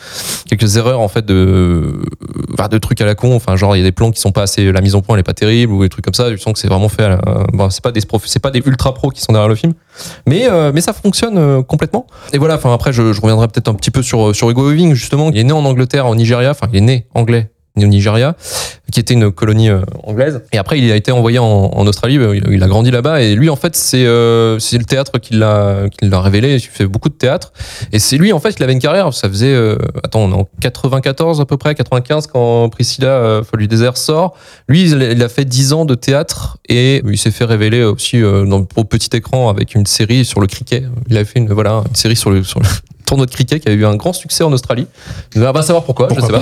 quelques 0.47 0.77
erreurs 0.77 0.99
en 0.99 1.07
fait 1.07 1.25
de 1.25 2.01
de 2.69 2.77
trucs 2.77 3.01
à 3.01 3.05
la 3.05 3.15
con. 3.15 3.35
Enfin 3.35 3.55
genre 3.55 3.75
il 3.75 3.79
y 3.79 3.81
a 3.81 3.85
des 3.85 3.91
plans 3.91 4.11
qui 4.11 4.19
sont 4.19 4.31
pas 4.31 4.43
assez 4.43 4.71
la 4.71 4.81
mise 4.81 4.95
en 4.95 5.01
point 5.01 5.15
elle 5.15 5.21
est 5.21 5.23
pas 5.23 5.33
terrible 5.33 5.73
ou 5.73 5.81
des 5.81 5.89
trucs 5.89 6.05
comme 6.05 6.13
ça. 6.13 6.31
Je 6.31 6.37
sens 6.37 6.53
que 6.53 6.59
c'est 6.59 6.67
vraiment 6.67 6.89
fait 6.89 7.07
bon, 7.53 7.69
c'est 7.69 7.83
pas 7.83 7.91
des 7.91 8.01
pas 8.41 8.51
des 8.51 8.59
ultra 8.65 8.93
pros 8.93 9.09
qui 9.09 9.21
sont 9.21 9.33
derrière 9.33 9.49
le 9.49 9.55
film. 9.55 9.73
Mais 10.27 10.47
euh, 10.49 10.71
mais 10.73 10.81
ça 10.81 10.93
fonctionne 10.93 11.37
euh, 11.37 11.61
complètement. 11.61 12.07
Et 12.33 12.37
voilà 12.37 12.55
enfin 12.55 12.73
après 12.73 12.93
je, 12.93 13.13
je 13.13 13.21
reviendrai 13.21 13.47
peut-être 13.47 13.67
un 13.67 13.75
petit 13.75 13.91
peu 13.91 14.01
sur 14.01 14.35
sur 14.35 14.49
Hugo 14.49 14.69
Weaving 14.69 14.93
justement. 14.93 15.29
Il 15.31 15.37
est 15.37 15.43
né 15.43 15.53
en 15.53 15.65
Angleterre 15.65 16.05
en 16.05 16.15
Nigeria. 16.15 16.51
Enfin 16.51 16.67
il 16.71 16.77
est 16.77 16.81
né 16.81 17.07
anglais 17.13 17.49
au 17.77 17.81
Nigeria 17.85 18.35
qui 18.91 18.99
était 18.99 19.13
une 19.13 19.31
colonie 19.31 19.69
euh, 19.69 19.81
anglaise. 20.03 20.41
Et 20.51 20.57
après, 20.57 20.79
il 20.79 20.91
a 20.91 20.95
été 20.95 21.11
envoyé 21.11 21.37
en, 21.39 21.85
Australie. 21.85 22.17
euh, 22.17 22.39
Il, 22.49 22.63
a 22.63 22.67
grandi 22.67 22.89
là-bas. 22.91 23.21
Et 23.21 23.35
lui, 23.35 23.49
en 23.49 23.55
fait, 23.55 23.75
c'est 23.75 24.03
euh, 24.05 24.57
le 24.73 24.83
théâtre 24.83 25.19
qui 25.19 25.35
l'a 25.35 25.87
révélé. 26.01 26.55
Il 26.55 26.59
fait 26.59 26.87
beaucoup 26.87 27.09
de 27.09 27.13
théâtre. 27.13 27.53
Et 27.91 27.99
c'est 27.99 28.17
lui, 28.17 28.33
en 28.33 28.39
fait, 28.39 28.55
il 28.57 28.63
avait 28.63 28.73
une 28.73 28.79
carrière. 28.79 29.13
Ça 29.13 29.29
faisait, 29.29 29.53
euh, 29.53 29.77
attends, 30.03 30.21
on 30.21 30.31
est 30.31 30.35
en 30.41 30.49
94 30.59 31.39
à 31.39 31.45
peu 31.45 31.57
près, 31.57 31.75
95 31.75 32.27
quand 32.27 32.69
Priscilla 32.69 33.09
euh, 33.09 33.43
Folle 33.43 33.59
du 33.59 33.67
désert 33.67 33.95
sort. 33.95 34.35
Lui, 34.67 34.89
il 34.89 35.23
a- 35.23 35.29
fait 35.29 35.45
10 35.45 35.73
ans 35.73 35.85
de 35.85 35.93
théâtre 35.93 36.57
et 36.67 37.03
il 37.05 37.17
s'est 37.19 37.29
fait 37.29 37.45
révéler 37.45 37.83
aussi 37.83 38.17
euh, 38.21 38.45
dans, 38.45 38.65
au 38.75 38.83
petit 38.83 39.15
écran 39.15 39.47
avec 39.49 39.75
une 39.75 39.85
série 39.85 40.25
sur 40.25 40.39
le 40.41 40.47
cricket. 40.47 40.85
Il 41.07 41.15
a 41.17 41.23
fait 41.23 41.37
une 41.37 41.53
voilà 41.53 41.83
une 41.87 41.95
série 41.95 42.15
sur 42.15 42.31
le 42.31 42.43
sur 42.43 42.59
le 42.59 42.65
tournoi 43.09 43.25
de 43.25 43.31
cricket 43.31 43.61
qui 43.61 43.69
a 43.69 43.71
eu 43.71 43.85
un 43.85 43.95
grand 43.95 44.13
succès 44.13 44.43
en 44.43 44.53
Australie. 44.53 44.87
On 45.35 45.39
va 45.39 45.51
pas 45.51 45.63
savoir 45.63 45.83
pourquoi, 45.83 46.07
je 46.15 46.21
sais 46.21 46.31
pas. 46.31 46.41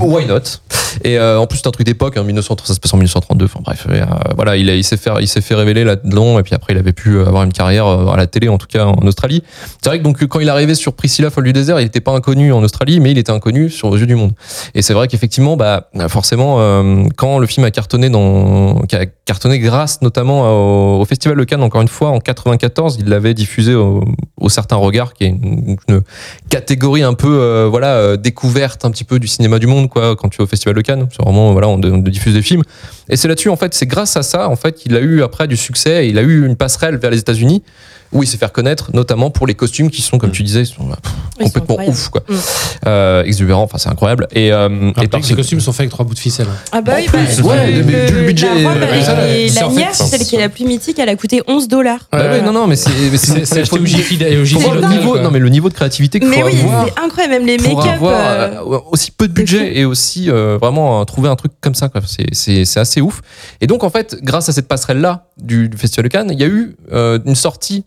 Why 0.04 0.26
not? 0.26 0.60
Et 1.04 1.18
euh, 1.18 1.38
en 1.38 1.46
plus, 1.46 1.58
c'est 1.58 1.68
un 1.68 1.70
truc 1.70 1.86
d'époque, 1.86 2.16
hein, 2.16 2.24
1930, 2.24 2.66
ça 2.66 2.74
se 2.74 2.80
passe 2.80 2.92
en 2.92 2.96
1932. 2.96 3.44
Enfin 3.44 3.60
bref, 3.62 3.86
euh, 3.88 4.04
voilà, 4.34 4.56
il, 4.56 4.84
s'est 4.84 4.96
fait, 4.96 5.10
il 5.20 5.28
s'est 5.28 5.40
fait 5.40 5.54
révéler 5.54 5.84
là-dedans, 5.84 6.38
et 6.38 6.42
puis 6.42 6.54
après, 6.54 6.72
il 6.72 6.78
avait 6.78 6.92
pu 6.92 7.20
avoir 7.20 7.44
une 7.44 7.52
carrière 7.52 7.86
euh, 7.86 8.08
à 8.08 8.16
la 8.16 8.26
télé, 8.26 8.48
en 8.48 8.58
tout 8.58 8.66
cas 8.66 8.86
en 8.86 9.06
Australie. 9.06 9.42
C'est 9.82 9.88
vrai 9.88 9.98
que 9.98 10.04
donc 10.04 10.24
quand 10.26 10.40
il 10.40 10.48
est 10.48 10.50
arrivé 10.50 10.74
sur 10.74 10.94
Priscilla 10.94 11.30
folle 11.30 11.44
du 11.44 11.52
désert, 11.52 11.78
il 11.80 11.84
n'était 11.84 12.00
pas 12.00 12.12
inconnu 12.12 12.52
en 12.52 12.62
Australie, 12.62 12.98
mais 12.98 13.12
il 13.12 13.18
était 13.18 13.32
inconnu 13.32 13.70
sur 13.70 13.88
aux 13.88 13.96
yeux 13.96 14.06
du 14.06 14.16
monde. 14.16 14.32
Et 14.74 14.82
c'est 14.82 14.94
vrai 14.94 15.06
qu'effectivement, 15.06 15.56
bah 15.56 15.88
forcément, 16.08 16.56
euh, 16.58 17.04
quand 17.16 17.38
le 17.38 17.46
film 17.46 17.64
a 17.64 17.70
cartonné 17.70 18.10
dans, 18.10 18.80
qui 18.88 18.96
a 18.96 19.06
cartonné 19.06 19.58
grâce 19.60 20.02
notamment 20.02 20.42
au, 20.42 21.00
au 21.00 21.04
Festival 21.04 21.38
de 21.38 21.44
Cannes, 21.44 21.62
encore 21.62 21.82
une 21.82 21.88
fois, 21.88 22.10
en 22.10 22.18
94, 22.18 22.96
il 22.98 23.08
l'avait 23.08 23.34
diffusé 23.34 23.74
au, 23.74 24.04
au 24.40 24.48
Certain 24.48 24.76
Regard, 24.76 25.14
qui 25.14 25.24
est 25.24 25.28
une, 25.28 25.76
une 25.88 25.99
catégorie 26.48 27.02
un 27.02 27.14
peu, 27.14 27.28
euh, 27.28 27.68
voilà, 27.68 27.94
euh, 27.94 28.16
découverte 28.16 28.84
un 28.84 28.90
petit 28.90 29.04
peu 29.04 29.18
du 29.18 29.26
cinéma 29.26 29.58
du 29.58 29.66
monde, 29.66 29.88
quoi, 29.88 30.16
quand 30.16 30.28
tu 30.28 30.40
es 30.40 30.44
au 30.44 30.46
Festival 30.46 30.74
de 30.74 30.80
Cannes. 30.80 31.08
C'est 31.10 31.22
vraiment, 31.22 31.52
voilà, 31.52 31.68
on, 31.68 31.78
diffuse 31.78 32.34
des 32.34 32.42
films. 32.42 32.62
Et 33.08 33.16
c'est 33.16 33.28
là-dessus, 33.28 33.48
en 33.48 33.56
fait, 33.56 33.74
c'est 33.74 33.86
grâce 33.86 34.16
à 34.16 34.22
ça, 34.22 34.48
en 34.48 34.56
fait, 34.56 34.72
qu'il 34.72 34.94
a 34.96 35.00
eu 35.00 35.22
après 35.22 35.48
du 35.48 35.56
succès, 35.56 36.08
il 36.08 36.18
a 36.18 36.22
eu 36.22 36.46
une 36.46 36.56
passerelle 36.56 36.96
vers 36.96 37.10
les 37.10 37.18
États-Unis 37.18 37.62
où 38.12 38.22
il 38.22 38.26
s'est 38.26 38.38
fait 38.38 38.46
reconnaître, 38.46 38.90
notamment 38.92 39.30
pour 39.30 39.46
les 39.46 39.54
costumes 39.54 39.90
qui 39.90 40.02
sont, 40.02 40.18
comme 40.18 40.32
tu 40.32 40.42
disais, 40.42 40.64
sont, 40.64 40.84
bah, 40.84 40.96
pff, 41.02 41.12
sont 41.12 41.44
complètement 41.44 41.74
incroyables. 41.74 41.96
ouf, 41.96 42.08
quoi. 42.08 42.22
Mm. 42.28 42.34
Euh, 42.86 43.22
exubérant, 43.24 43.62
enfin, 43.62 43.78
c'est 43.78 43.88
incroyable. 43.88 44.26
Et, 44.32 44.52
euh, 44.52 44.68
et 44.68 44.82
Alors, 44.96 45.10
par 45.10 45.20
les 45.20 45.34
costumes 45.36 45.60
sont 45.60 45.72
faits 45.72 45.80
avec 45.80 45.90
trois 45.90 46.04
bouts 46.04 46.14
de 46.14 46.18
ficelle. 46.18 46.48
Ah 46.72 46.80
bah 46.80 46.94
En 46.94 46.96
oui, 46.96 47.06
plus, 47.06 47.40
bah, 47.40 47.48
ouais, 47.48 47.70
le- 47.72 47.84
mais 47.84 48.10
le 48.10 48.22
budget, 48.26 48.46
la 48.62 48.68
robe 48.68 49.78
euh, 49.78 49.92
celle 49.92 50.20
qui 50.24 50.36
est 50.36 50.40
la 50.40 50.48
plus 50.48 50.64
mythique, 50.64 50.98
elle 50.98 51.08
a 51.08 51.16
coûté 51.16 51.42
11 51.46 51.68
dollars. 51.68 52.00
Bah 52.10 52.18
ouais, 52.30 52.42
non, 52.42 52.52
non, 52.52 52.66
mais 52.66 52.76
c'est, 52.76 52.90
C'est 53.16 53.44
c'est 53.44 53.60
acheté 53.60 53.76
au 53.76 53.82
le 53.82 54.88
niveau, 54.88 55.18
non, 55.18 55.30
mais 55.30 55.38
le 55.38 55.48
niveau 55.48 55.68
de 55.68 55.74
créativité 55.74 56.18
qu'il 56.20 56.28
Mais 56.28 56.42
oui, 56.42 56.52
c'est 56.56 57.00
incroyable, 57.02 57.34
même 57.34 57.46
les 57.46 57.56
pour 57.58 57.76
make-up. 57.78 57.94
avoir 57.94 58.14
euh, 58.20 58.48
euh, 58.74 58.78
aussi 58.90 59.10
peu 59.10 59.28
de 59.28 59.32
budget 59.32 59.78
et 59.78 59.84
aussi 59.84 60.30
euh, 60.30 60.58
vraiment 60.60 61.04
trouver 61.04 61.28
un 61.28 61.36
truc 61.36 61.52
comme 61.60 61.74
ça. 61.74 61.88
C'est, 62.06 62.26
c'est, 62.32 62.64
c'est 62.64 62.80
assez 62.80 63.00
ouf. 63.00 63.20
Et 63.60 63.66
donc, 63.66 63.84
en 63.84 63.90
fait, 63.90 64.16
grâce 64.22 64.48
à 64.48 64.52
cette 64.52 64.68
passerelle-là 64.68 65.26
du, 65.40 65.68
du 65.68 65.76
Festival 65.76 66.04
de 66.04 66.08
Cannes, 66.08 66.30
il 66.32 66.40
y 66.40 66.44
a 66.44 66.48
eu 66.48 66.76
euh, 66.92 67.18
une 67.24 67.34
sortie 67.34 67.84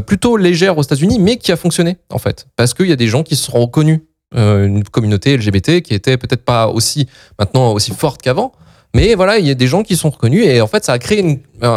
plutôt 0.00 0.36
légère 0.36 0.78
aux 0.78 0.82
États-Unis, 0.82 1.18
mais 1.18 1.36
qui 1.36 1.50
a 1.52 1.56
fonctionné, 1.56 1.96
en 2.10 2.18
fait. 2.18 2.46
Parce 2.56 2.74
qu'il 2.74 2.86
y 2.86 2.92
a 2.92 2.96
des 2.96 3.08
gens 3.08 3.22
qui 3.24 3.34
se 3.36 3.44
sont 3.50 3.58
reconnus, 3.60 4.00
euh, 4.36 4.66
une 4.66 4.84
communauté 4.84 5.36
LGBT 5.36 5.80
qui 5.82 5.94
était 5.94 6.16
peut-être 6.16 6.44
pas 6.44 6.68
aussi, 6.68 7.08
maintenant, 7.38 7.72
aussi 7.72 7.90
forte 7.92 8.22
qu'avant. 8.22 8.52
Mais 8.94 9.14
voilà, 9.14 9.38
il 9.38 9.46
y 9.46 9.50
a 9.50 9.54
des 9.54 9.66
gens 9.68 9.82
qui 9.84 9.96
sont 9.96 10.10
reconnus 10.10 10.44
et 10.46 10.60
en 10.60 10.66
fait, 10.66 10.84
ça 10.84 10.92
a 10.92 10.98
créé 10.98 11.40
un, 11.62 11.68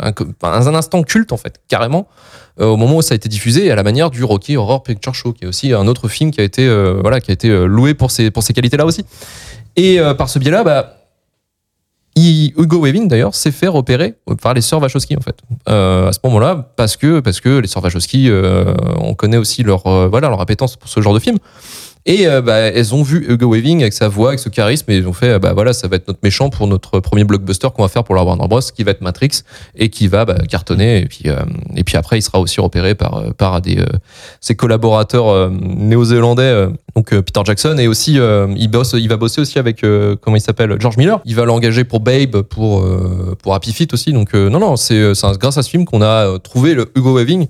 un, 0.00 0.12
un- 0.42 0.74
instant 0.74 1.02
culte, 1.02 1.32
en 1.32 1.38
fait, 1.38 1.60
carrément, 1.68 2.08
euh, 2.60 2.66
au 2.66 2.76
moment 2.76 2.96
où 2.96 3.02
ça 3.02 3.12
a 3.12 3.16
été 3.16 3.28
diffusé, 3.28 3.70
à 3.70 3.74
la 3.74 3.82
manière 3.82 4.10
du 4.10 4.22
Rocky 4.24 4.56
Horror 4.56 4.82
Picture 4.82 5.14
Show, 5.14 5.32
qui 5.32 5.44
est 5.44 5.48
aussi 5.48 5.72
un 5.72 5.86
autre 5.86 6.08
film 6.08 6.30
qui 6.30 6.40
a 6.40 6.44
été, 6.44 6.66
euh, 6.66 6.98
voilà, 7.00 7.20
qui 7.20 7.30
a 7.30 7.34
été 7.34 7.48
euh, 7.48 7.64
loué 7.64 7.94
pour 7.94 8.10
ses, 8.10 8.30
pour 8.30 8.42
ses 8.42 8.52
qualités-là 8.52 8.84
aussi. 8.84 9.04
Et 9.76 9.98
euh, 9.98 10.12
par 10.14 10.28
ce 10.28 10.38
biais-là, 10.38 10.62
bah, 10.62 10.99
Hugo 12.16 12.80
Weaving 12.80 13.08
d'ailleurs 13.08 13.34
s'est 13.34 13.52
fait 13.52 13.68
repérer 13.68 14.14
par 14.42 14.54
les 14.54 14.60
sœurs 14.60 14.80
Wachowski 14.80 15.16
en 15.16 15.20
fait. 15.20 15.36
Euh, 15.68 16.08
à 16.08 16.12
ce 16.12 16.18
moment-là 16.24 16.70
parce 16.76 16.96
que 16.96 17.20
parce 17.20 17.40
que 17.40 17.58
les 17.58 17.68
sœurs 17.68 17.84
Wachowski 17.84 18.28
euh, 18.28 18.74
on 18.98 19.14
connaît 19.14 19.36
aussi 19.36 19.62
leur 19.62 19.86
euh, 19.86 20.08
voilà 20.08 20.28
leur 20.28 20.40
appétence 20.40 20.76
pour 20.76 20.88
ce 20.88 21.00
genre 21.00 21.14
de 21.14 21.20
film. 21.20 21.38
Et 22.06 22.26
euh, 22.26 22.40
bah, 22.40 22.56
elles 22.56 22.94
ont 22.94 23.02
vu 23.02 23.26
Hugo 23.28 23.52
Weaving 23.52 23.82
avec 23.82 23.92
sa 23.92 24.08
voix 24.08 24.28
avec 24.28 24.40
ce 24.40 24.48
charisme 24.48 24.90
et 24.90 24.96
ils 24.96 25.06
ont 25.06 25.12
fait 25.12 25.38
bah 25.38 25.52
voilà 25.52 25.74
ça 25.74 25.86
va 25.86 25.96
être 25.96 26.08
notre 26.08 26.20
méchant 26.22 26.48
pour 26.48 26.66
notre 26.66 26.98
premier 26.98 27.24
blockbuster 27.24 27.68
qu'on 27.74 27.82
va 27.82 27.88
faire 27.88 28.04
pour 28.04 28.14
la 28.14 28.24
Warner 28.24 28.48
Bros 28.48 28.60
qui 28.60 28.84
va 28.84 28.92
être 28.92 29.02
Matrix 29.02 29.42
et 29.76 29.90
qui 29.90 30.08
va 30.08 30.24
bah, 30.24 30.38
cartonner 30.48 31.02
et 31.02 31.06
puis 31.06 31.24
et 31.76 31.84
puis 31.84 31.96
après 31.98 32.18
il 32.18 32.22
sera 32.22 32.40
aussi 32.40 32.58
repéré 32.60 32.94
par 32.94 33.34
par 33.34 33.60
des 33.60 33.84
ses 34.40 34.56
collaborateurs 34.56 35.50
néo-zélandais 35.50 36.68
donc 36.94 37.12
euh, 37.12 37.22
Peter 37.22 37.40
Jackson 37.44 37.76
et 37.78 37.88
aussi 37.88 38.18
euh, 38.18 38.52
il 38.56 38.68
bosse 38.68 38.94
il 38.94 39.08
va 39.08 39.16
bosser 39.16 39.40
aussi 39.40 39.58
avec 39.58 39.84
euh, 39.84 40.16
comment 40.20 40.36
il 40.36 40.40
s'appelle 40.40 40.76
George 40.80 40.96
Miller. 40.96 41.20
Il 41.24 41.34
va 41.34 41.44
l'engager 41.44 41.84
pour 41.84 42.00
Babe 42.00 42.42
pour 42.42 42.86
pour 43.42 43.54
Happy 43.54 43.72
Feet 43.72 43.92
aussi. 43.92 44.12
Donc 44.12 44.34
non 44.34 44.58
non 44.58 44.76
c'est 44.76 45.12
grâce 45.38 45.58
à 45.58 45.62
ce 45.62 45.70
film 45.70 45.84
qu'on 45.84 46.02
a 46.02 46.38
trouvé 46.38 46.74
le 46.74 46.90
Hugo 46.96 47.16
Weaving 47.16 47.46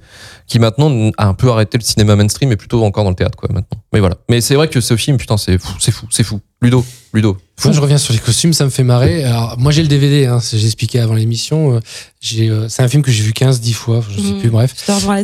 qui 0.47 0.59
maintenant 0.59 1.11
a 1.17 1.27
un 1.27 1.35
peu 1.35 1.51
arrêté 1.51 1.79
le 1.79 1.85
cinéma 1.85 2.17
mainstream 2.17 2.53
et 2.53 2.57
plutôt 2.57 2.85
encore 2.85 3.05
dans 3.05 3.11
le 3.11 3.17
théâtre 3.17 3.37
quoi 3.37 3.49
maintenant. 3.53 3.81
Mais 3.93 4.01
voilà. 4.01 4.17
Mais 4.29 4.41
c'est 4.41 4.55
vrai 4.55 4.69
que 4.69 4.81
ce 4.81 4.97
film 4.97 5.17
putain 5.17 5.37
c'est 5.37 5.59
fou 5.59 5.75
c'est 5.79 5.93
fou 5.93 6.07
c'est 6.11 6.25
fou 6.25 6.41
Ludo 6.63 6.85
Ludo 7.13 7.37
fou 7.57 7.69
Moi, 7.69 7.75
je 7.77 7.81
reviens 7.81 7.99
sur 7.99 8.13
les 8.15 8.19
costumes, 8.21 8.53
ça 8.55 8.65
me 8.65 8.71
fait 8.71 8.85
marrer. 8.85 9.23
Alors, 9.25 9.57
moi, 9.59 9.71
j'ai 9.73 9.83
le 9.83 9.89
DVD, 9.89 10.25
hein, 10.27 10.39
expliqué 10.53 10.99
avant 10.99 11.13
l'émission. 11.15 11.75
euh, 11.77 11.81
j'ai, 12.23 12.49
euh, 12.49 12.69
c'est 12.71 12.83
un 12.83 12.89
film 12.89 13.03
que 13.03 13.11
j'ai 13.11 13.23
vu 13.23 13.33
15, 13.35 13.61
10 13.61 13.73
fois, 13.75 14.03
je 14.11 14.19
sais 14.21 14.33
Mhm. 14.33 14.39
plus, 14.41 14.49
bref. 14.51 14.75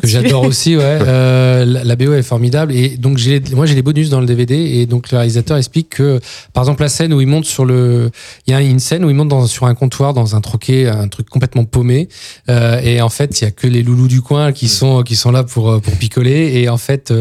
Que 0.03 0.07
j'adore 0.09 0.43
aussi, 0.47 0.77
ouais. 0.77 0.83
Euh, 0.83 1.65
la, 1.65 1.85
la 1.85 1.97
BO 1.97 2.13
est 2.13 2.23
formidable. 2.23 2.75
Et 2.75 2.91
donc, 2.99 3.17
j'ai, 3.17 3.41
les- 3.41 3.55
moi, 3.55 3.65
j'ai 3.65 3.75
les 3.75 3.81
bonus 3.83 4.11
dans 4.11 4.21
le 4.21 4.27
DVD. 4.27 4.55
Et 4.55 4.85
donc, 4.87 5.11
le 5.13 5.17
réalisateur 5.17 5.57
explique 5.57 5.89
que, 5.91 6.21
par 6.53 6.65
exemple, 6.65 6.83
la 6.83 6.91
scène 6.91 7.15
où 7.15 7.21
il 7.23 7.27
monte 7.27 7.47
sur 7.47 7.65
le. 7.65 8.11
Il 8.47 8.51
y 8.51 8.55
a 8.55 8.61
une 8.61 8.81
scène 8.81 9.03
où 9.05 9.09
il 9.09 9.17
monte 9.17 9.29
dans, 9.29 9.47
sur 9.47 9.65
un 9.67 9.75
comptoir, 9.75 10.13
dans 10.13 10.37
un 10.37 10.41
troquet, 10.43 10.89
un 10.89 11.09
truc 11.09 11.31
complètement 11.31 11.65
paumé. 11.65 12.09
Euh, 12.51 12.81
et 12.83 13.01
en 13.01 13.09
fait, 13.11 13.41
il 13.41 13.45
y 13.45 13.47
a 13.47 13.51
que 13.51 13.67
les 13.67 13.83
loulous 13.83 14.09
du 14.09 14.21
coin 14.21 14.53
qui 14.53 14.69
sont, 14.69 15.03
qui 15.05 15.17
sont 15.17 15.31
là 15.31 15.43
pour, 15.43 15.71
euh, 15.71 15.79
pour 15.81 15.95
picoler. 15.95 16.53
Et 16.61 16.69
en 16.69 16.77
fait, 16.79 17.13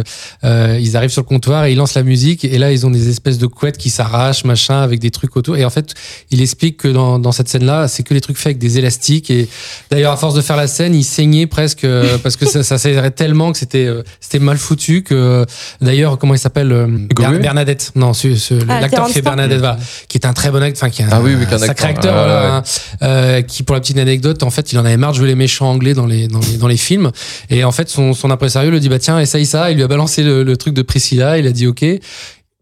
euh, 0.43 0.77
ils 0.81 0.97
arrivent 0.97 1.09
sur 1.11 1.21
le 1.21 1.27
comptoir 1.27 1.63
et 1.65 1.71
ils 1.71 1.77
lancent 1.77 1.93
la 1.95 2.03
musique. 2.03 2.43
Et 2.43 2.57
là, 2.57 2.73
ils 2.73 2.85
ont 2.85 2.91
des 2.91 3.07
espèces 3.09 3.37
de 3.37 3.47
couettes 3.47 3.77
qui 3.77 3.89
s'arrachent, 4.09 4.45
machin, 4.45 4.81
avec 4.81 4.99
des 4.99 5.11
trucs 5.11 5.35
autour. 5.35 5.57
Et 5.57 5.65
en 5.65 5.69
fait, 5.69 5.93
il 6.31 6.41
explique 6.41 6.77
que 6.77 6.87
dans, 6.87 7.19
dans 7.19 7.31
cette 7.31 7.49
scène-là, 7.49 7.87
c'est 7.87 8.03
que 8.03 8.13
les 8.13 8.21
trucs 8.21 8.37
faits 8.37 8.47
avec 8.47 8.57
des 8.57 8.77
élastiques. 8.77 9.29
Et 9.31 9.47
d'ailleurs, 9.91 10.11
à 10.13 10.17
force 10.17 10.33
de 10.35 10.41
faire 10.41 10.55
la 10.57 10.67
scène, 10.67 10.93
il 10.95 11.03
saignait 11.03 11.47
presque 11.47 11.83
euh, 11.83 12.17
parce 12.23 12.35
que 12.35 12.45
ça, 12.45 12.63
ça 12.63 12.77
serrait 12.77 13.11
tellement 13.11 13.51
que 13.51 13.57
c'était 13.57 13.85
euh, 13.85 14.03
c'était 14.19 14.39
mal 14.39 14.57
foutu 14.57 15.03
que 15.03 15.45
d'ailleurs, 15.81 16.17
comment 16.17 16.33
il 16.33 16.39
s'appelle 16.39 16.71
euh, 16.71 16.87
Ber- 16.87 17.39
Bernadette. 17.39 17.91
Non, 17.95 18.13
ce, 18.13 18.35
ce- 18.35 18.53
Ah, 18.69 18.81
l'acteur 18.81 19.07
qui 19.07 19.13
fait 19.13 19.21
Bernadette, 19.21 19.59
voilà, 19.59 19.77
qui 20.07 20.17
est 20.17 20.25
un 20.25 20.33
très 20.33 20.51
bon 20.51 20.61
acteur, 20.61 20.83
enfin 20.83 20.89
qui 20.89 21.01
est 21.01 21.05
un, 21.05 21.09
Ah 21.11 21.21
oui, 21.21 21.35
oui, 21.37 21.45
qu'un 21.47 21.55
un 21.55 21.59
sacré 21.59 21.89
acteur, 21.89 22.13
voilà, 22.13 22.41
ouais. 22.41 22.47
hein, 22.51 22.63
euh, 23.03 23.41
qui 23.41 23.63
pour 23.63 23.75
la 23.75 23.81
petite 23.81 23.97
anecdote, 23.97 24.43
en 24.43 24.49
fait, 24.49 24.71
il 24.71 24.79
en 24.79 24.85
avait 24.85 24.97
marre 24.97 25.11
de 25.11 25.17
jouer 25.17 25.27
les 25.27 25.35
méchants 25.35 25.69
anglais 25.69 25.93
dans 25.93 26.05
les 26.05 26.27
dans 26.27 26.39
les, 26.39 26.57
dans 26.57 26.67
les 26.67 26.77
films. 26.77 27.11
Et 27.49 27.63
en 27.63 27.71
fait, 27.71 27.89
son, 27.89 28.13
son 28.13 28.29
impresario 28.31 28.69
lui 28.71 28.79
dit 28.79 28.89
bah 28.89 28.99
tiens, 28.99 29.19
essaye 29.19 29.45
ça. 29.45 29.71
Il 29.71 29.77
lui 29.77 29.83
a 29.83 29.87
balancé 29.87 30.23
le, 30.23 30.43
le 30.43 30.57
truc 30.57 30.73
de 30.73 30.81
Priscilla. 30.81 31.37
Il 31.37 31.47
a 31.47 31.51
dit 31.51 31.67
ok. 31.67 31.83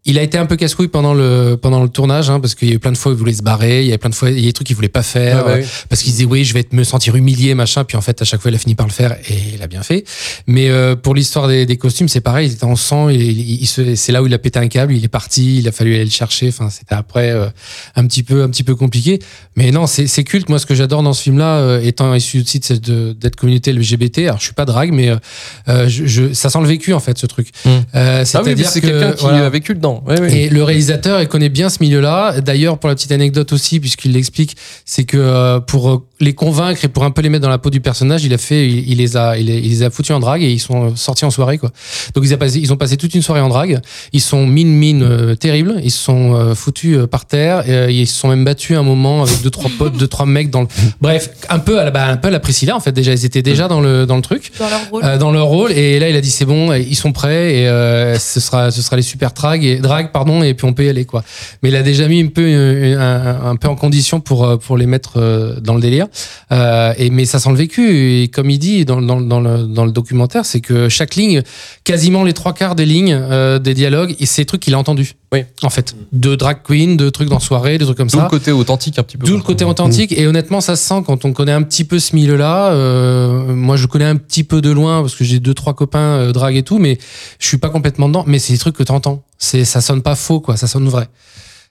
Il 0.06 0.18
a 0.18 0.22
été 0.22 0.36
un 0.36 0.44
peu 0.44 0.56
casse-couille 0.56 0.88
pendant 0.88 1.14
le 1.14 1.56
pendant 1.60 1.82
le 1.82 1.88
tournage 1.88 2.28
hein, 2.28 2.38
parce 2.38 2.54
qu'il 2.54 2.68
y 2.68 2.72
a 2.72 2.74
eu 2.74 2.78
plein 2.78 2.92
de 2.92 2.96
fois 2.98 3.12
où 3.12 3.14
il 3.14 3.18
voulait 3.18 3.32
se 3.32 3.42
barrer, 3.42 3.80
il 3.82 3.88
y 3.88 3.92
a 3.94 3.96
plein 3.98 4.10
de 4.10 4.14
fois 4.14 4.30
il 4.30 4.38
y 4.38 4.42
a 4.42 4.46
des 4.48 4.52
trucs 4.52 4.66
qu'il 4.66 4.76
voulait 4.76 4.88
pas 4.90 5.02
faire 5.02 5.38
Ah 5.38 5.42
bah 5.44 5.52
oui. 5.56 5.62
euh, 5.62 5.66
parce 5.88 6.02
qu'il 6.02 6.12
disait 6.12 6.26
oui 6.26 6.44
je 6.44 6.52
vais 6.52 6.60
être- 6.60 6.74
me 6.74 6.84
sentir 6.84 7.16
humilié 7.16 7.54
machin 7.54 7.84
puis 7.84 7.96
en 7.96 8.02
fait 8.02 8.20
à 8.20 8.26
chaque 8.26 8.42
fois 8.42 8.50
il 8.50 8.54
a 8.54 8.58
fini 8.58 8.74
par 8.74 8.86
le 8.86 8.92
faire 8.92 9.12
et 9.30 9.38
il 9.54 9.62
a 9.62 9.66
bien 9.66 9.82
fait. 9.82 10.04
Mais 10.46 10.68
euh, 10.68 10.94
pour 10.94 11.14
l'histoire 11.14 11.48
des, 11.48 11.64
des 11.64 11.78
costumes 11.78 12.08
c'est 12.08 12.20
pareil, 12.20 12.48
il 12.48 12.52
était 12.52 12.64
en 12.64 12.76
sang, 12.76 13.08
il, 13.08 13.22
il- 13.22 13.62
il 13.62 13.66
se- 13.66 13.94
c'est 13.94 14.12
là 14.12 14.22
où 14.22 14.26
il 14.26 14.34
a 14.34 14.38
pété 14.38 14.58
un 14.58 14.68
câble, 14.68 14.92
il 14.94 15.02
est 15.04 15.08
parti, 15.08 15.58
il 15.60 15.68
a 15.68 15.72
fallu 15.72 15.94
aller 15.94 16.04
le 16.04 16.10
chercher. 16.10 16.48
Enfin 16.48 16.68
c'était 16.68 16.94
après 16.94 17.30
euh, 17.30 17.46
un 17.96 18.06
petit 18.06 18.22
peu 18.22 18.42
un 18.42 18.50
petit 18.50 18.62
peu 18.62 18.74
compliqué. 18.74 19.20
Mais 19.56 19.70
non 19.70 19.86
c'est 19.86 20.06
c'est 20.06 20.24
culte. 20.24 20.48
Moi 20.48 20.58
ce 20.58 20.66
que 20.66 20.74
j'adore 20.74 21.02
dans 21.02 21.12
ce 21.12 21.22
film 21.22 21.38
là 21.38 21.78
étant 21.80 22.12
issu 22.14 22.40
aussi 22.40 22.58
de 22.58 22.64
cette 22.64 22.80
de- 22.80 23.12
d'être 23.12 23.36
communauté 23.36 23.72
LGBT, 23.72 24.18
alors 24.26 24.38
je 24.38 24.44
suis 24.44 24.52
pas 24.54 24.64
drague 24.64 24.92
mais 24.92 25.10
euh, 25.10 25.16
euh, 25.68 25.88
je, 25.88 26.06
je- 26.06 26.32
ça 26.32 26.50
sent 26.50 26.58
le 26.60 26.66
vécu 26.66 26.92
en 26.92 27.00
fait 27.00 27.16
ce 27.18 27.26
truc. 27.26 27.48
Hmm. 27.64 27.68
Euh, 27.94 28.24
ah 28.34 28.42
oui 28.44 28.54
c'est 28.64 28.80
que, 28.80 28.86
quelqu'un 28.88 29.12
qui 29.12 29.22
voilà. 29.22 29.46
a 29.46 29.48
vécu 29.50 29.74
dedans 29.74 30.02
oui, 30.08 30.16
oui. 30.20 30.32
Et 30.32 30.48
le 30.48 30.62
réalisateur, 30.64 31.20
il 31.22 31.28
connaît 31.28 31.48
bien 31.48 31.68
ce 31.68 31.78
milieu-là. 31.82 32.40
D'ailleurs, 32.40 32.78
pour 32.78 32.88
la 32.88 32.94
petite 32.96 33.12
anecdote 33.12 33.52
aussi, 33.52 33.78
puisqu'il 33.80 34.12
l'explique, 34.12 34.56
c'est 34.84 35.04
que 35.04 35.16
euh, 35.16 35.60
pour 35.60 35.90
euh, 35.90 36.04
les 36.24 36.32
convaincre 36.34 36.84
et 36.84 36.88
pour 36.88 37.04
un 37.04 37.10
peu 37.10 37.22
les 37.22 37.28
mettre 37.28 37.42
dans 37.42 37.48
la 37.50 37.58
peau 37.58 37.70
du 37.70 37.80
personnage, 37.80 38.24
il 38.24 38.32
a 38.34 38.38
fait, 38.38 38.66
il, 38.68 38.90
il 38.90 38.98
les 38.98 39.16
a, 39.16 39.36
il, 39.38 39.46
les- 39.46 39.58
il 39.58 39.70
les 39.70 39.82
a 39.82 39.90
foutus 39.90 40.14
en 40.14 40.20
drague 40.20 40.42
et 40.42 40.50
ils 40.50 40.58
sont 40.60 40.96
sortis 40.96 41.24
en 41.24 41.30
soirée, 41.30 41.58
quoi. 41.58 41.70
Donc 42.14 42.24
ils, 42.26 42.32
a 42.32 42.36
passé, 42.36 42.58
ils 42.58 42.72
ont 42.72 42.76
passé 42.76 42.96
toute 42.96 43.14
une 43.14 43.22
soirée 43.22 43.40
en 43.40 43.48
drague. 43.48 43.80
Ils 44.12 44.20
sont 44.20 44.46
mine 44.46 44.72
mine 44.74 45.02
euh, 45.02 45.34
terribles. 45.34 45.80
Ils 45.84 45.90
sont 45.90 46.34
euh, 46.34 46.54
foutus 46.54 46.96
euh, 46.96 47.06
par 47.06 47.26
terre. 47.26 47.68
Et, 47.68 47.72
euh, 47.72 47.90
ils 47.90 48.06
se 48.06 48.18
sont 48.18 48.28
même 48.28 48.44
battus 48.44 48.76
un 48.76 48.82
moment 48.82 49.22
avec 49.22 49.42
deux 49.42 49.50
trois 49.50 49.70
potes, 49.78 49.96
deux 49.96 50.06
trois 50.08 50.26
mecs 50.26 50.50
dans 50.50 50.62
le. 50.62 50.68
Bref, 51.00 51.30
un 51.48 51.58
peu 51.58 51.78
à 51.78 51.84
la, 51.84 51.90
bah, 51.90 52.06
un 52.08 52.16
peu 52.16 52.28
à 52.28 52.30
la 52.30 52.40
Priscilla 52.40 52.74
en 52.76 52.80
fait. 52.80 52.92
Déjà, 52.92 53.12
ils 53.12 53.24
étaient 53.24 53.42
déjà 53.42 53.68
dans 53.68 53.80
le 53.80 54.06
dans 54.06 54.16
le 54.16 54.22
truc. 54.22 54.52
Dans 54.58 54.68
leur 54.68 54.90
rôle. 54.90 55.18
Dans 55.18 55.32
leur 55.32 55.46
rôle 55.46 55.72
et 55.72 55.98
là 55.98 56.08
il 56.08 56.16
a 56.16 56.20
dit 56.20 56.30
c'est 56.30 56.44
bon 56.44 56.72
ils 56.72 56.96
sont 56.96 57.12
prêts 57.12 57.54
et 57.60 58.18
ce 58.18 58.40
sera 58.40 58.70
ce 58.70 58.80
sera 58.82 58.96
les 58.96 59.02
super 59.02 59.32
drags 59.32 59.64
et 59.64 59.76
drag 59.76 60.12
pardon 60.12 60.42
et 60.42 60.54
puis 60.54 60.66
on 60.66 60.72
peut 60.72 60.84
y 60.84 60.88
aller 60.88 61.04
quoi 61.04 61.22
mais 61.62 61.68
il 61.68 61.76
a 61.76 61.82
déjà 61.82 62.08
mis 62.08 62.20
un 62.22 62.28
peu 62.28 62.46
un, 62.46 63.50
un 63.50 63.56
peu 63.56 63.68
en 63.68 63.76
condition 63.76 64.20
pour 64.20 64.58
pour 64.58 64.76
les 64.76 64.86
mettre 64.86 65.58
dans 65.62 65.74
le 65.74 65.80
délire 65.80 66.06
euh, 66.52 66.92
et 66.98 67.10
mais 67.10 67.24
ça 67.24 67.38
sent 67.38 67.50
le 67.50 67.56
vécu 67.56 68.22
et 68.22 68.28
comme 68.28 68.50
il 68.50 68.58
dit 68.58 68.84
dans, 68.84 69.00
dans, 69.00 69.20
dans 69.20 69.40
le 69.40 69.64
dans 69.64 69.84
le 69.84 69.92
documentaire 69.92 70.44
c'est 70.44 70.60
que 70.60 70.88
chaque 70.88 71.14
ligne 71.14 71.42
quasiment 71.84 72.24
les 72.24 72.32
trois 72.32 72.52
quarts 72.52 72.74
des 72.74 72.86
lignes 72.86 73.18
euh, 73.18 73.58
des 73.58 73.74
dialogues 73.74 74.14
et 74.18 74.26
c'est 74.26 74.42
des 74.42 74.46
trucs 74.46 74.62
qu'il 74.62 74.74
a 74.74 74.78
entendu 74.78 75.12
Oui. 75.32 75.44
en 75.62 75.70
fait 75.70 75.94
de 76.12 76.34
drag 76.34 76.58
queen 76.64 76.96
de 76.96 77.10
trucs 77.10 77.28
dans 77.28 77.40
soirée 77.40 77.78
des 77.78 77.84
trucs 77.84 77.96
comme 77.96 78.08
D'où 78.08 78.18
ça 78.18 78.24
le 78.24 78.30
côté 78.30 78.52
authentique 78.52 78.98
un 78.98 79.02
petit 79.02 79.16
peu 79.16 79.26
D'où 79.26 79.36
le 79.36 79.42
côté 79.42 79.64
authentique 79.64 80.12
et 80.12 80.26
honnêtement 80.26 80.60
ça 80.60 80.76
se 80.76 80.86
sent 80.86 81.02
quand 81.06 81.24
on 81.24 81.32
connaît 81.32 81.52
un 81.52 81.62
petit 81.62 81.84
peu 81.84 81.98
ce 81.98 82.14
milieu-là. 82.14 82.72
Euh, 82.72 83.54
moi 83.54 83.76
je 83.76 83.86
connais 83.86 84.04
un 84.04 84.16
petit 84.16 84.44
peu 84.44 84.60
de 84.60 84.70
loin 84.70 85.00
parce 85.00 85.14
que 85.14 85.24
j'ai 85.24 85.40
deux 85.40 85.54
trois 85.54 85.74
copains 85.74 85.98
euh, 85.98 86.32
drag 86.32 86.56
et 86.56 86.62
tout, 86.62 86.78
mais 86.78 86.98
je 87.38 87.46
suis 87.46 87.58
pas 87.58 87.68
complètement 87.70 88.08
dedans. 88.08 88.24
Mais 88.26 88.38
c'est 88.38 88.52
des 88.52 88.58
trucs 88.58 88.76
que 88.76 88.82
t'entends. 88.82 89.22
C'est 89.38 89.64
ça 89.64 89.80
sonne 89.80 90.02
pas 90.02 90.14
faux 90.14 90.40
quoi, 90.40 90.56
ça 90.56 90.66
sonne 90.66 90.88
vrai. 90.88 91.08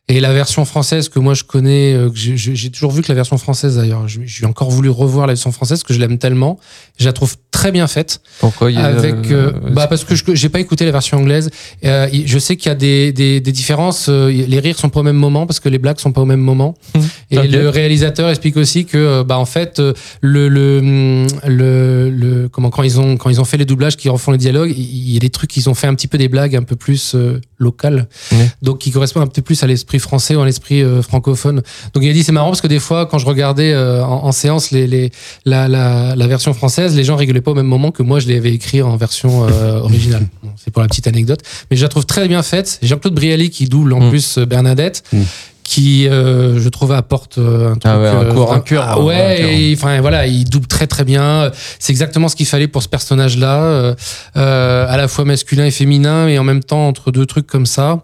Et 0.09 0.19
la 0.19 0.33
version 0.33 0.65
française 0.65 1.07
que 1.07 1.17
moi 1.17 1.33
je 1.33 1.45
connais, 1.45 1.93
euh, 1.93 2.09
j'ai- 2.13 2.69
toujours 2.69 2.91
vu 2.91 3.01
que 3.01 3.07
la 3.07 3.15
version 3.15 3.37
française 3.37 3.77
d'ailleurs, 3.77 4.05
j'ai 4.07 4.45
encore 4.45 4.69
voulu 4.69 4.89
revoir 4.89 5.27
la 5.27 5.33
version 5.33 5.53
française 5.53 5.79
parce 5.79 5.87
que 5.87 5.93
je 5.93 5.99
l'aime 5.99 6.17
tellement. 6.17 6.59
Je 6.99 7.05
la 7.05 7.13
trouve 7.13 7.37
très 7.51 7.71
bien 7.71 7.87
faite. 7.87 8.19
Pourquoi 8.39 8.69
il 8.69 8.75
y 8.75 8.81
a- 8.81 8.85
Avec, 8.87 9.31
euh, 9.31 9.53
bah 9.71 9.87
parce 9.87 10.03
que 10.03 10.13
je 10.13 10.23
j'ai 10.33 10.49
pas 10.49 10.59
écouté 10.59 10.83
la 10.83 10.91
version 10.91 11.19
anglaise. 11.19 11.49
Euh, 11.85 12.09
je 12.25 12.37
sais 12.37 12.57
qu'il 12.57 12.67
y 12.67 12.71
a 12.71 12.75
des, 12.75 13.13
des, 13.13 13.39
des 13.39 13.51
différences. 13.53 14.07
euh, 14.09 14.29
les 14.29 14.59
rires 14.59 14.77
sont 14.77 14.89
pas 14.89 14.99
au 14.99 15.03
même 15.03 15.15
moment 15.15 15.47
parce 15.47 15.61
que 15.61 15.69
les 15.69 15.77
blagues 15.79 15.99
sont 15.99 16.11
pas 16.11 16.21
au 16.21 16.25
même 16.25 16.41
moment. 16.41 16.75
Et 17.31 17.37
Ok. 17.37 17.45
le 17.49 17.69
réalisateur 17.69 18.29
explique 18.29 18.57
aussi 18.57 18.83
que 18.85 18.97
euh, 18.97 19.23
bah 19.23 19.37
en 19.37 19.45
fait 19.45 19.79
euh, 19.79 19.93
le 20.19 20.49
le 20.49 20.79
hum, 20.79 21.27
le, 21.47 22.09
le 22.09 22.49
comment 22.49 22.69
quand 22.71 22.83
ils 22.83 22.99
ont 22.99 23.15
quand 23.15 23.29
ils 23.29 23.39
ont 23.39 23.45
fait 23.45 23.57
les 23.57 23.65
doublages 23.65 23.95
qui 23.95 24.09
refont 24.09 24.33
les 24.33 24.37
dialogues, 24.37 24.73
il 24.75 24.83
il 24.83 25.13
y 25.13 25.17
a 25.17 25.19
des 25.21 25.29
trucs 25.29 25.49
qu'ils 25.51 25.69
ont 25.69 25.73
fait 25.75 25.87
un 25.87 25.95
petit 25.95 26.09
peu 26.09 26.17
des 26.17 26.27
blagues 26.27 26.57
un 26.57 26.63
peu 26.63 26.75
plus 26.75 27.15
Ouais. 27.71 28.49
Donc 28.61 28.79
qui 28.79 28.91
correspondent 28.91 29.23
un 29.23 29.27
peu 29.27 29.41
plus 29.41 29.61
à 29.63 29.67
l'esprit 29.67 29.99
français 29.99 30.35
ou 30.35 30.41
à 30.41 30.45
l'esprit 30.45 30.81
euh, 30.81 31.01
francophone. 31.01 31.61
Donc 31.93 32.03
il 32.03 32.09
a 32.09 32.13
dit 32.13 32.23
c'est 32.23 32.31
marrant 32.31 32.49
parce 32.49 32.61
que 32.61 32.67
des 32.67 32.79
fois 32.79 33.05
quand 33.05 33.17
je 33.17 33.25
regardais 33.25 33.73
euh, 33.73 34.03
en, 34.03 34.25
en 34.25 34.31
séance 34.31 34.71
les, 34.71 34.87
les 34.87 35.11
la, 35.45 35.67
la, 35.67 36.15
la 36.15 36.27
version 36.27 36.53
française, 36.53 36.95
les 36.95 37.03
gens 37.03 37.15
rigolaient 37.15 37.41
pas 37.41 37.51
au 37.51 37.55
même 37.55 37.65
moment 37.67 37.91
que 37.91 38.03
moi 38.03 38.19
je 38.19 38.27
l'avais 38.27 38.53
écrit 38.53 38.81
en 38.81 38.95
version 38.97 39.47
euh, 39.47 39.79
originale. 39.81 40.27
Bon, 40.43 40.49
c'est 40.55 40.71
pour 40.71 40.81
la 40.81 40.87
petite 40.87 41.07
anecdote, 41.07 41.39
mais 41.71 41.77
je 41.77 41.83
la 41.83 41.89
trouve 41.89 42.05
très 42.05 42.27
bien 42.27 42.43
faite. 42.43 42.79
Jean-Claude 42.81 43.13
Brialy 43.15 43.49
qui 43.49 43.65
double 43.67 43.93
en 43.93 43.99
Mm. 44.01 44.09
plus 44.09 44.37
Bernadette. 44.39 45.03
Mm. 45.13 45.21
Qui, 45.63 46.07
euh, 46.09 46.59
je 46.59 46.67
trouve, 46.69 46.91
apporte 46.91 47.37
euh, 47.37 47.69
un 47.71 47.75
truc. 47.77 47.83
Ah 47.85 47.99
ouais, 47.99 48.07
un 48.09 48.23
euh, 48.23 48.33
cours, 48.33 48.43
un 48.43 48.45
vraiment- 48.47 48.61
cœur, 48.61 48.85
Ah 48.85 49.01
ouais, 49.01 49.73
enfin 49.75 50.01
voilà, 50.01 50.27
il 50.27 50.43
double 50.43 50.67
très 50.67 50.87
très 50.87 51.03
bien. 51.05 51.51
C'est 51.79 51.91
exactement 51.93 52.27
ce 52.27 52.35
qu'il 52.35 52.45
fallait 52.45 52.67
pour 52.67 52.83
ce 52.83 52.89
personnage-là, 52.89 53.63
euh, 53.63 53.95
euh, 54.35 54.85
à 54.89 54.97
la 54.97 55.07
fois 55.07 55.23
masculin 55.23 55.65
et 55.65 55.71
féminin, 55.71 56.27
et 56.27 56.37
en 56.37 56.43
même 56.43 56.63
temps 56.63 56.87
entre 56.87 57.11
deux 57.11 57.25
trucs 57.25 57.47
comme 57.47 57.65
ça. 57.65 58.03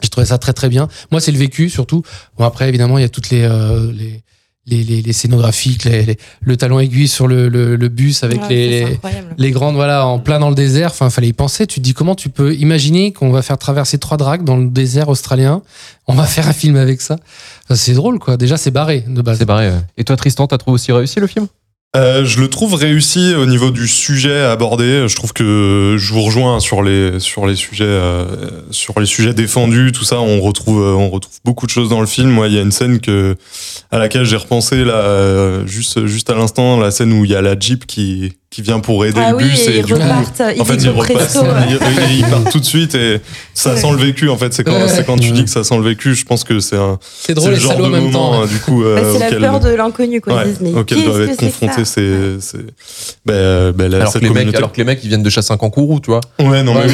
J'ai 0.00 0.08
trouvé 0.10 0.26
ça 0.26 0.38
très 0.38 0.52
très 0.52 0.68
bien. 0.68 0.88
Moi, 1.10 1.20
c'est 1.20 1.32
le 1.32 1.38
vécu 1.38 1.68
surtout. 1.70 2.02
Bon 2.38 2.44
après, 2.44 2.68
évidemment, 2.68 2.98
il 2.98 3.02
y 3.02 3.04
a 3.04 3.08
toutes 3.08 3.30
les 3.30 3.42
euh, 3.42 3.90
les, 3.92 4.22
les, 4.66 4.84
les, 4.84 5.02
les 5.02 5.12
scénographiques, 5.12 5.84
les, 5.84 6.04
les- 6.04 6.18
le 6.40 6.56
talon 6.56 6.78
aiguille 6.78 7.08
sur 7.08 7.26
le, 7.26 7.48
le, 7.48 7.74
le 7.76 7.88
bus 7.88 8.22
avec 8.22 8.40
Ouais, 8.42 8.98
les, 9.36 9.50
grandes, 9.50 9.74
voilà, 9.74 10.06
en 10.06 10.18
plein 10.20 10.38
dans 10.38 10.48
le 10.50 10.54
désert. 10.54 10.90
Enfin, 10.92 11.10
fallait 11.10 11.28
y 11.28 11.32
penser. 11.32 11.66
Tu 11.66 11.80
te 11.80 11.84
dis 11.84 11.94
comment 11.94 12.14
tu 12.14 12.28
peux 12.28 12.54
imaginer 12.54 13.12
qu'on 13.12 13.30
va 13.30 13.42
faire 13.42 13.58
traverser 13.58 13.98
trois 13.98 14.16
dracs 14.16 14.44
dans 14.44 14.56
le 14.56 14.68
désert 14.68 15.08
australien? 15.08 15.62
On 16.06 16.14
va 16.14 16.24
faire 16.24 16.46
un 16.48 16.52
film 16.52 16.76
avec 16.76 17.00
ça. 17.00 17.16
Enfin, 17.64 17.74
c'est 17.74 17.94
drôle, 17.94 18.18
quoi. 18.18 18.36
Déjà, 18.36 18.56
c'est 18.56 18.70
barré 18.70 19.04
de 19.08 19.20
base. 19.22 19.38
C'est 19.38 19.44
barré. 19.44 19.68
ouais. 19.70 19.80
Et 19.96 20.04
toi, 20.04 20.16
Tristan, 20.16 20.46
t'as 20.46 20.58
trouvé 20.58 20.74
aussi 20.76 20.92
réussi 20.92 21.18
le 21.20 21.26
film? 21.26 21.46
Euh, 21.94 22.24
je 22.24 22.40
le 22.40 22.48
trouve 22.48 22.74
réussi 22.74 23.34
au 23.34 23.44
niveau 23.44 23.70
du 23.70 23.86
sujet 23.86 24.40
abordé. 24.40 25.06
Je 25.08 25.14
trouve 25.14 25.34
que 25.34 25.96
je 25.98 26.12
vous 26.14 26.22
rejoins 26.22 26.58
sur 26.58 26.82
les 26.82 27.20
sur 27.20 27.46
les 27.46 27.54
sujets 27.54 27.84
euh, 27.84 28.62
sur 28.70 28.98
les 28.98 29.04
sujets 29.04 29.34
défendus, 29.34 29.92
tout 29.92 30.04
ça. 30.04 30.18
On 30.18 30.40
retrouve 30.40 30.80
euh, 30.80 30.94
on 30.94 31.10
retrouve 31.10 31.38
beaucoup 31.44 31.66
de 31.66 31.70
choses 31.70 31.90
dans 31.90 32.00
le 32.00 32.06
film. 32.06 32.30
Moi, 32.30 32.48
il 32.48 32.54
y 32.54 32.58
a 32.58 32.62
une 32.62 32.72
scène 32.72 32.98
que 32.98 33.36
à 33.90 33.98
laquelle 33.98 34.24
j'ai 34.24 34.36
repensé 34.36 34.84
là 34.84 34.94
euh, 34.94 35.66
juste 35.66 36.06
juste 36.06 36.30
à 36.30 36.34
l'instant, 36.34 36.80
la 36.80 36.90
scène 36.90 37.12
où 37.12 37.26
il 37.26 37.30
y 37.30 37.34
a 37.34 37.42
la 37.42 37.58
jeep 37.58 37.84
qui 37.84 38.32
qui 38.52 38.60
vient 38.62 38.80
pour 38.80 39.04
aider 39.06 39.18
Ah 39.20 39.30
le 39.30 39.38
oui, 39.38 39.44
bus 39.44 39.66
et 39.66 39.78
ils 39.78 39.82
du 39.82 39.94
coup, 39.94 39.98
ils 39.98 40.60
en 40.60 40.64
fait, 40.66 40.74
ils 40.76 40.90
repassent, 40.90 41.38
ils, 41.68 42.18
ils- 42.18 42.24
partent 42.26 42.50
tout 42.52 42.60
de 42.60 42.64
suite 42.66 42.94
et 42.94 43.18
ça 43.54 43.70
Ouais. 43.72 43.80
sent 43.80 43.90
le 43.92 43.96
vécu. 43.96 44.28
En 44.28 44.36
fait, 44.36 44.52
c'est 44.52 44.62
quand 44.62 44.72
Ouais. 44.72 44.88
c'est 44.88 45.06
quand 45.06 45.16
tu 45.16 45.30
dis 45.32 45.42
que 45.44 45.50
ça 45.50 45.64
sent 45.64 45.74
le 45.78 45.82
vécu. 45.82 46.14
Je 46.14 46.24
pense 46.26 46.44
que 46.44 46.60
c'est 46.60 46.76
un 46.76 46.98
C'est 47.02 47.32
drôle 47.32 47.52
le 47.52 47.56
et 47.56 47.60
genre 47.60 47.76
de 47.78 47.82
en 47.84 47.88
même 47.88 48.04
moment 48.10 48.32
temps. 48.32 48.42
euh, 48.42 48.46
du 48.46 48.58
coup 48.58 48.84
euh, 48.84 49.00
Bah, 49.00 49.08
c'est 49.18 49.40
la 49.40 49.48
peur 49.48 49.58
de 49.58 49.70
l'inconnu, 49.70 50.20
quoi. 50.20 50.34
ouais, 50.34 50.52
mais 50.60 50.74
auquel 50.74 51.02
doivent 51.02 51.22
être 51.22 51.36
confrontés 51.38 51.86
ces, 51.86 52.36
ces- 52.40 52.58
ben, 53.24 53.74
la- 53.88 53.96
alors 54.00 54.12
que, 54.12 54.18
les 54.18 54.28
mecs, 54.30 54.54
alors 54.54 54.70
que 54.70 54.76
les 54.76 54.84
mecs, 54.84 55.02
ils 55.02 55.08
viennent 55.08 55.22
de 55.22 55.30
chasser 55.30 55.52
un 55.52 55.56
kangourou, 55.56 55.98
tu 56.00 56.10
vois. 56.10 56.20
Ouais, 56.38 56.62
non, 56.62 56.74
mais 56.74 56.82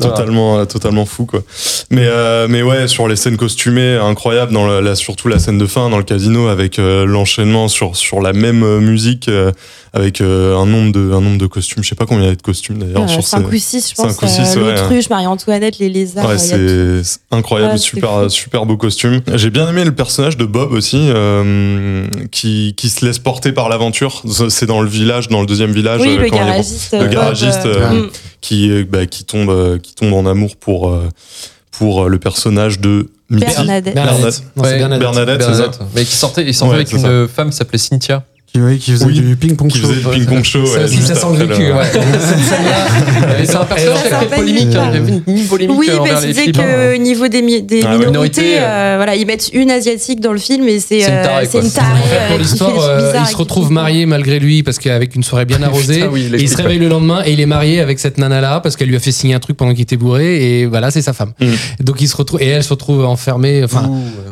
totalement, 0.00 0.64
totalement 0.66 1.06
fou, 1.06 1.24
quoi. 1.26 1.42
Mais, 1.90 2.04
euh, 2.06 2.46
mais 2.48 2.62
ouais, 2.62 2.88
sur 2.88 3.08
les 3.08 3.16
scènes 3.16 3.36
costumées, 3.36 3.96
incroyable, 3.96 4.52
dans 4.52 4.66
la, 4.66 4.80
la- 4.80 4.94
surtout 4.94 5.28
la 5.28 5.38
scène 5.38 5.58
de 5.58 5.66
fin 5.66 5.88
dans 5.90 5.98
le 5.98 6.04
casino 6.04 6.48
avec 6.48 6.78
euh, 6.78 7.04
l'enchaînement 7.06 7.68
sur, 7.68 7.96
sur 7.96 8.20
la 8.20 8.32
même 8.32 8.62
euh, 8.62 8.80
musique, 8.80 9.28
euh, 9.28 9.52
avec 9.92 10.20
euh, 10.20 10.56
un, 10.56 10.66
nombre 10.66 10.92
de, 10.92 11.12
un 11.12 11.20
nombre 11.20 11.38
de 11.38 11.46
costumes. 11.46 11.82
Je 11.82 11.88
sais 11.88 11.94
pas 11.94 12.04
combien 12.06 12.24
il 12.24 12.28
y 12.28 12.32
a 12.32 12.34
de 12.36 12.42
costumes 12.42 12.78
d'ailleurs 12.78 13.08
sur 13.08 13.22
cinq 13.26 13.46
ces. 13.50 13.56
ou 13.56 13.58
six, 13.58 13.90
je 13.90 13.94
pense. 13.94 14.12
cinq 14.14 14.22
ou 14.22 14.30
six, 14.30 14.56
euh, 14.56 14.62
ouais. 14.66 14.74
L'autruche, 14.74 15.08
Marie-Antoinette, 15.08 15.78
les 15.78 15.88
lézards. 15.88 16.28
Ouais, 16.28 16.38
c'est 16.38 17.00
incroyable, 17.30 17.72
Ouais, 17.72 17.78
super, 17.78 18.10
fou. 18.24 18.28
super 18.28 18.66
beau 18.66 18.76
costume. 18.76 19.20
J'ai 19.34 19.50
bien 19.50 19.68
aimé 19.68 19.84
le 19.84 19.94
personnage 19.94 20.36
de 20.36 20.44
Bob 20.44 20.72
aussi, 20.72 20.98
euh, 21.00 22.06
qui, 22.30 22.74
qui 22.76 22.88
se 22.90 23.04
laisse 23.04 23.18
porter 23.18 23.52
par 23.52 23.68
l'aventure. 23.68 24.22
C'est 24.50 24.66
dans 24.66 24.82
le 24.82 24.88
village, 24.88 25.28
dans 25.28 25.40
le 25.40 25.46
deuxième 25.46 25.72
village. 25.72 26.00
Oui, 26.02 26.16
le 26.16 26.28
quand 26.28 26.36
il 26.36 26.42
est- 26.42 26.46
garagiste. 26.46 26.92
le 26.92 26.98
Bob, 26.98 27.08
garagiste, 27.10 27.66
euh, 27.66 27.74
euh, 27.76 28.02
mm. 28.02 28.10
Qui, 28.46 28.70
euh, 28.70 28.84
bah, 28.88 29.06
qui, 29.06 29.24
tombe, 29.24 29.50
euh, 29.50 29.78
qui 29.78 29.94
tombe 29.94 30.12
en 30.12 30.24
amour 30.24 30.56
pour, 30.56 30.88
euh, 30.90 31.08
pour 31.72 32.08
le 32.08 32.18
personnage 32.18 32.78
de. 32.78 33.10
Bernadette. 33.28 33.92
Bernadette. 33.94 34.24
Non, 34.54 34.62
c'est 34.62 34.70
Ouais, 34.70 34.78
Bernadette. 34.78 35.00
Bernadette, 35.00 35.42
c'est 35.42 35.54
ça 35.54 35.70
Mais 35.96 36.04
qui 36.04 36.14
sortait, 36.14 36.44
il 36.46 36.54
sortait 36.54 36.70
Ouais, 36.70 36.76
avec 36.76 36.88
c'est 36.88 36.96
une 36.96 37.26
ça. 37.26 37.34
femme 37.34 37.50
qui 37.50 37.56
s'appelait 37.56 37.78
Cynthia. 37.78 38.24
Qui, 38.56 38.62
ouais, 38.62 38.76
qui 38.78 38.92
faisait 38.92 39.04
Oui. 39.06 39.20
du 39.20 39.36
ping-pong 39.36 39.68
Qui 39.70 39.78
show. 39.78 39.86
faisait 39.88 40.00
le 40.02 40.10
ping-pong 40.10 40.42
show. 40.44 40.64
Ça 40.64 40.78
ouais, 40.78 40.84
aussi, 40.84 41.02
ça 41.02 41.14
sent 41.14 41.26
le 41.38 41.44
vécu. 41.44 41.72
ouais. 41.72 41.84
C'est 43.44 43.54
un 43.56 43.64
personnage 43.64 44.02
qui 44.02 44.06
a 44.06 44.18
fait 44.18 44.24
sympa, 44.24 44.36
polémique. 44.36 44.66
il 44.70 44.76
hein. 44.76 44.90
Il 44.90 44.94
y 44.94 44.98
avait 44.98 45.08
une 45.10 45.22
mini 45.26 45.42
polémique 45.44 45.76
Oui, 45.78 45.88
euh, 45.90 45.96
parce 46.08 46.24
qu'il 46.24 46.34
disait 46.52 46.98
niveau 46.98 47.28
des, 47.28 47.42
mi- 47.42 47.62
des 47.62 47.82
Ah 47.84 47.90
minorités, 47.98 48.06
Minorités, 48.06 48.56
euh, 48.60 48.94
voilà, 48.96 49.14
ils 49.16 49.26
mettent 49.26 49.50
une 49.52 49.70
asiatique 49.70 50.20
dans 50.20 50.32
le 50.32 50.38
film 50.38 50.66
et 50.68 50.80
c'est 50.80 51.00
C'est 51.00 51.08
une 51.10 51.14
euh, 51.16 51.24
tarée, 51.24 51.48
une 51.54 51.70
tarée 51.70 52.00
euh, 52.12 52.28
Pour 52.30 52.38
l'histoire, 52.38 52.72
euh, 52.80 53.12
il 53.20 53.26
se 53.26 53.36
retrouve 53.36 53.70
marié 53.70 54.06
malgré 54.06 54.38
lui 54.38 54.62
parce 54.62 54.78
qu'avec 54.78 55.14
une 55.14 55.22
soirée 55.22 55.44
bien 55.44 55.62
arrosée, 55.62 55.94
Putain, 55.96 56.08
oui, 56.10 56.20
il 56.20 56.22
et 56.22 56.26
il 56.26 56.32
l'explique, 56.32 56.52
se 56.58 56.62
réveille 56.62 56.78
le 56.78 56.88
lendemain 56.88 57.22
et 57.26 57.32
il 57.32 57.40
est 57.40 57.46
marié 57.46 57.80
avec 57.80 57.98
cette 57.98 58.16
nana 58.18 58.40
là 58.40 58.60
parce 58.60 58.76
qu'elle 58.76 58.88
lui 58.88 58.96
a 58.96 59.00
fait 59.00 59.12
signer 59.12 59.34
un 59.34 59.38
truc 59.40 59.56
pendant 59.56 59.72
qu'il 59.72 59.82
était 59.82 59.96
bourré 59.96 60.60
et 60.60 60.66
voilà 60.66 60.90
c'est 60.90 61.02
sa 61.02 61.12
femme. 61.12 61.32
Mm. 61.40 61.46
Donc 61.84 62.00
il 62.00 62.08
se 62.08 62.16
retrouve 62.16 62.40
et 62.42 62.46
elle 62.48 62.64
se 62.64 62.70
retrouve 62.70 63.04
enfermée, 63.04 63.62
enfin 63.64 63.90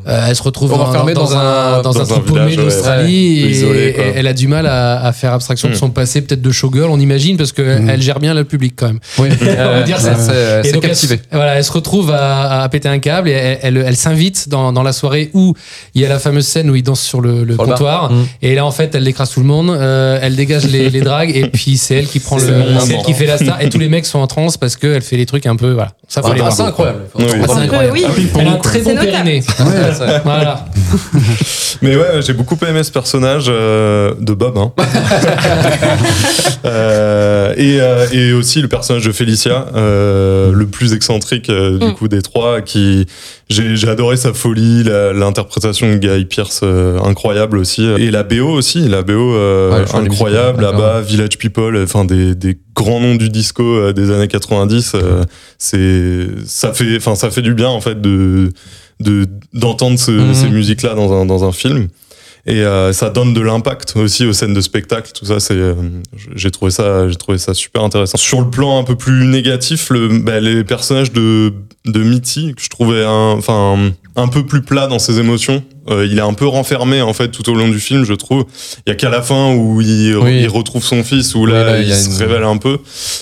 euh, 0.08 0.26
elle 0.28 0.37
se 0.37 0.42
retrouve 0.42 0.72
enfermée 0.74 1.12
dans, 1.14 1.34
un- 1.37 1.82
dans, 1.82 2.00
un 2.14 2.20
paumé 2.20 2.56
d'Australie 2.56 3.54
elle 4.14 4.27
a 4.27 4.33
du 4.33 4.48
mal 4.48 4.66
à, 4.66 5.05
à 5.05 5.12
faire 5.12 5.33
abstraction 5.33 5.68
de 5.68 5.74
Mm. 5.74 5.79
son 5.79 5.90
passé 5.90 6.20
peut-être 6.22 6.42
de 6.42 6.50
showgirl 6.50 6.90
on 6.90 7.00
imagine 7.00 7.37
parce 7.37 7.53
qu'elle 7.53 7.83
Mm. 7.83 7.88
elle 7.90 8.03
gère 8.03 8.20
bien 8.20 8.35
le 8.35 8.44
public 8.44 8.74
quand 8.77 8.87
même. 8.87 9.00
Oui, 9.18 9.29
On 9.40 9.44
va 9.46 9.83
dire 9.83 9.98
ça. 10.00 10.14
C'est 10.16 10.68
elle, 10.68 10.81
captivé. 10.81 11.16
se- 11.16 11.22
voilà, 11.37 11.55
elle 11.57 11.64
se 11.64 11.72
retrouve 11.72 12.11
à, 12.11 12.62
à 12.62 12.68
péter 12.68 12.88
un 12.88 12.98
câble 12.98 13.29
et 13.29 13.33
elle, 13.33 13.59
elle, 13.62 13.77
elle 13.88 13.96
s'invite 13.96 14.48
dans, 14.48 14.72
dans 14.72 14.83
la 14.83 14.92
soirée 14.92 15.31
où 15.35 15.55
il 15.94 16.03
y 16.03 16.07
a 16.07 16.09
la 16.09 16.18
fameuse 16.18 16.46
scène 16.46 16.70
où 16.70 16.74
il 16.77 16.83
danse 16.83 17.00
sur 17.00 17.20
le, 17.20 17.44
le 17.44 17.57
comptoir. 17.57 18.12
Mm. 18.12 18.27
Et 18.42 18.55
là, 18.55 18.64
en 18.66 18.70
fait, 18.70 18.94
elle 18.94 19.07
écrase 19.09 19.31
tout 19.31 19.40
le 19.40 19.46
monde, 19.46 19.70
euh, 19.70 20.18
elle 20.22 20.37
dégage 20.37 20.66
les, 20.66 20.90
les 20.90 21.00
dragues 21.00 21.33
et 21.35 21.46
puis 21.48 21.77
c'est 21.77 21.96
elle 21.96 22.07
qui 22.07 22.20
prend 22.20 22.37
le, 22.37 22.42
C'est 22.42 22.50
le 22.53 22.81
c'est 22.81 22.94
elle 22.94 23.03
qui 23.03 23.14
fait 23.14 23.27
la 23.27 23.38
star 23.38 23.61
et 23.61 23.68
tous 23.68 23.79
les 23.79 23.88
mecs 23.88 24.07
sont 24.07 24.18
en 24.18 24.27
transe 24.27 24.57
parce 24.57 24.77
qu'elle 24.77 25.03
fait 25.03 25.16
des 25.16 25.27
trucs 25.27 25.46
un 25.46 25.57
peu, 25.57 25.72
voilà. 25.72 25.92
Ça 26.09 26.20
faut 26.22 26.29
Ah, 26.31 26.35
les 26.35 26.40
voir. 26.40 26.53
c'est 26.53 26.62
incroyable. 26.62 27.00
Oui, 27.16 27.24
oui. 27.27 27.38
Ah, 27.42 27.46
c'est 27.48 27.61
incroyable. 27.62 27.92
oui. 27.94 28.07
Elle 28.38 28.46
a 28.48 28.53
un 28.53 28.57
très 28.57 28.81
bon 28.81 28.94
périnée. 28.96 29.42
Voilà. 30.24 30.64
Mais 31.83 31.96
ouais, 31.96 32.22
j'ai 32.24 32.33
beaucoup 32.33 32.57
aimé 32.66 32.83
ce 32.83 32.90
personnage 32.90 33.46
euh, 33.48 34.04
de 34.19 34.33
Bob. 34.35 34.57
Hein. 34.59 34.73
Euh, 36.67 37.53
et, 37.59 37.79
euh, 37.81 38.07
et 38.12 38.33
aussi 38.33 38.62
le 38.62 38.69
personnage 38.69 39.05
de 39.05 39.12
Félicia, 39.12 39.67
euh, 39.77 40.51
le 40.53 40.67
plus 40.67 40.95
excentrique 40.95 41.51
euh, 41.51 41.79
du 41.79 41.85
Mm. 41.88 41.95
coup 41.95 42.09
des 42.09 42.23
trois, 42.23 42.62
qui 42.62 43.05
j'ai 43.51 43.87
adoré 43.88 44.17
sa 44.17 44.33
folie, 44.33 44.83
l'interprétation 44.85 45.93
de 45.93 45.99
Guy 45.99 46.25
Pierce 46.25 46.61
euh, 46.62 46.99
incroyable 47.01 47.59
aussi, 47.59 47.85
et 47.85 48.11
la 48.11 48.23
BO 48.23 48.49
aussi, 48.49 48.88
la 48.88 49.03
BO 49.03 49.12
euh, 49.35 49.73
Ouais, 49.73 49.85
de 49.85 50.07
incroyable 50.07 50.62
là-bas, 50.62 51.03
Village 51.03 51.37
People, 51.38 51.77
enfin 51.83 52.07
des, 52.07 52.35
des 52.35 52.57
grands 52.75 53.01
noms 53.01 53.17
du 53.17 53.29
disco 53.29 53.62
euh, 53.62 53.93
des 53.93 54.11
années 54.11 54.29
90. 54.29 54.93
euh, 54.95 55.23
c'est 55.59 56.27
ça 56.47 56.73
fait, 56.73 56.97
enfin 56.97 57.14
ça 57.14 57.31
fait 57.31 57.43
du 57.43 57.53
bien 57.55 57.69
en 57.69 57.83
fait 57.83 58.01
de 58.01 58.49
de 59.01 59.27
d'entendre 59.53 59.99
ce- 59.99 60.11
Mhm. 60.12 60.35
ces 60.35 60.49
musiques 60.49 60.83
là 60.83 60.95
dans 60.95 61.12
un 61.12 61.27
dans 61.27 61.45
un 61.45 61.53
film 61.53 61.88
et 62.46 62.61
euh, 62.62 62.92
ça 62.92 63.09
donne 63.11 63.33
de 63.33 63.40
l'impact 63.40 63.94
aussi 63.96 64.26
aux 64.26 64.33
scènes 64.35 64.52
de 64.54 64.61
spectacle 64.61 65.12
tout 65.14 65.24
ça 65.24 65.40
c'est 65.40 65.54
euh, 65.54 65.74
j'ai 66.37 66.50
trouvé 66.50 66.70
ça 66.70 67.09
j'ai 67.09 67.16
trouvé 67.16 67.38
ça 67.38 67.54
super 67.54 67.83
intéressant 67.83 68.18
sur 68.18 68.40
le 68.40 68.50
plan 68.50 68.78
un 68.78 68.85
peu 68.85 68.96
plus 68.96 69.26
négatif 69.26 69.88
le 69.90 70.18
bah, 70.18 70.40
les 70.40 70.62
personnages 70.64 71.12
de 71.12 71.52
de 71.87 72.02
Mitty 72.02 72.54
que 72.54 72.62
je 72.62 72.68
trouvais 72.70 73.02
un 73.04 73.33
enfin 73.38 73.78
un 74.16 74.28
peu 74.28 74.44
plus 74.46 74.62
plat 74.62 74.87
dans 74.87 74.98
ses 74.98 75.18
émotions 75.20 75.62
Euh, 75.90 76.07
il 76.11 76.16
est 76.16 76.22
un 76.22 76.33
peu 76.33 76.46
renfermé 76.46 77.02
en 77.02 77.12
fait 77.12 77.28
tout 77.30 77.46
au 77.50 77.54
long 77.54 77.68
du 77.68 77.78
film 77.78 78.04
je 78.04 78.14
trouve 78.14 78.46
il 78.87 78.90
y 78.90 78.92
a 78.92 78.94
qu'à 78.96 79.11
la 79.11 79.20
fin 79.20 79.52
où 79.54 79.83
il, 79.83 80.16
Oui. 80.16 80.40
il 80.40 80.48
retrouve 80.48 80.83
son 80.83 81.04
fils 81.04 81.35
où 81.35 81.44
Oui, 81.44 81.52
là, 81.52 81.78
il 81.78 81.88
il, 81.88 81.94
se 81.94 82.09
une- 82.09 82.16
révèle 82.16 82.44
un 82.44 82.57
peu 82.57 82.78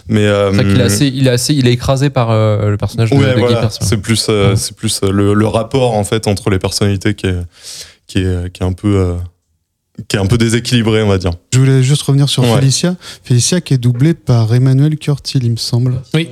mais 0.07 0.27
euh, 0.27 0.51
vrai 0.53 0.65
qu'il 0.65 0.81
est 0.81 0.85
assez, 0.85 1.07
il 1.09 1.27
est 1.27 1.31
assez, 1.31 1.55
il 1.55 1.67
est 1.67 1.73
écrasé 1.73 2.09
par 2.11 2.31
euh, 2.31 2.71
le 2.71 2.77
personnage 2.77 3.11
de, 3.11 3.17
Ouais, 3.17 3.35
de 3.35 3.41
voilà. 3.41 3.69
C'est 3.81 3.97
plus, 3.97 4.27
euh, 4.29 4.51
Ouais. 4.51 4.57
c'est 4.57 4.77
plus 4.77 5.01
le, 5.03 5.35
le 5.35 5.47
rapport 5.47 5.95
en 5.95 6.05
fait 6.05 6.29
entre 6.29 6.51
les 6.51 6.61
personnalités 6.61 7.15
qui 7.15 7.27
est, 7.27 7.35
qui 8.13 8.19
est, 8.19 8.53
qui 8.53 8.63
est 8.63 8.67
un 8.67 8.73
peu, 8.73 8.95
euh, 8.97 9.17
qui 10.09 10.17
est 10.17 10.19
un 10.21 10.27
peu 10.27 10.39
déséquilibré, 10.39 11.03
on 11.03 11.09
va 11.09 11.19
dire. 11.19 11.31
Je 11.53 11.59
voulais 11.59 11.83
juste 11.83 12.03
revenir 12.03 12.29
sur 12.29 12.43
Ouais. 12.43 12.55
Félicia. 12.57 12.97
Félicia 13.25 13.61
qui 13.61 13.75
est 13.75 13.79
doublée 13.79 14.15
par 14.15 14.53
Emmanuel 14.55 14.97
Curtil, 14.99 15.41
il 15.43 15.51
me 15.53 15.57
semble. 15.57 16.01
Oui, 16.15 16.29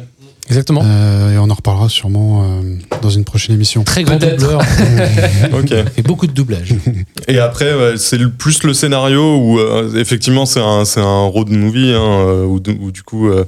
exactement. 0.48 0.82
Euh, 0.84 1.34
et 1.34 1.38
on 1.38 1.48
en 1.50 1.54
reparlera 1.54 1.88
sûrement 1.88 2.44
euh, 2.44 2.74
dans 3.02 3.10
une 3.10 3.24
prochaine 3.24 3.54
émission. 3.54 3.82
Très 3.84 4.02
grand 4.02 4.16
doubleur. 4.18 4.60
Ok. 5.52 5.70
Il 5.70 5.90
fait 5.90 6.02
beaucoup 6.02 6.26
de 6.26 6.32
doublage. 6.32 6.74
Et 7.28 7.38
après, 7.38 7.74
ouais, 7.74 7.96
c'est 7.96 8.18
le- 8.18 8.30
plus 8.30 8.62
le 8.62 8.74
scénario 8.74 9.36
où 9.36 9.58
euh, 9.58 9.94
effectivement 9.98 10.46
c'est 10.46 10.60
un, 10.60 10.84
c'est 10.84 11.00
un 11.00 11.24
road 11.26 11.48
movie 11.50 11.92
hein, 11.92 12.44
où, 12.46 12.60
où 12.80 12.90
du 12.92 13.02
coup 13.02 13.28
euh, 13.28 13.44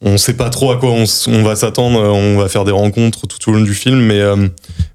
on 0.00 0.16
sait 0.16 0.34
pas 0.34 0.48
trop 0.50 0.70
à 0.70 0.76
quoi 0.76 0.90
on, 0.90 1.04
on 1.28 1.42
va 1.42 1.56
s'attendre, 1.56 1.98
on 2.00 2.36
va 2.38 2.48
faire 2.48 2.64
des 2.64 2.70
rencontres 2.72 3.26
tout 3.26 3.50
au 3.50 3.54
long 3.54 3.62
du 3.62 3.74
film, 3.74 3.98
mais 4.00 4.20
euh, 4.20 4.48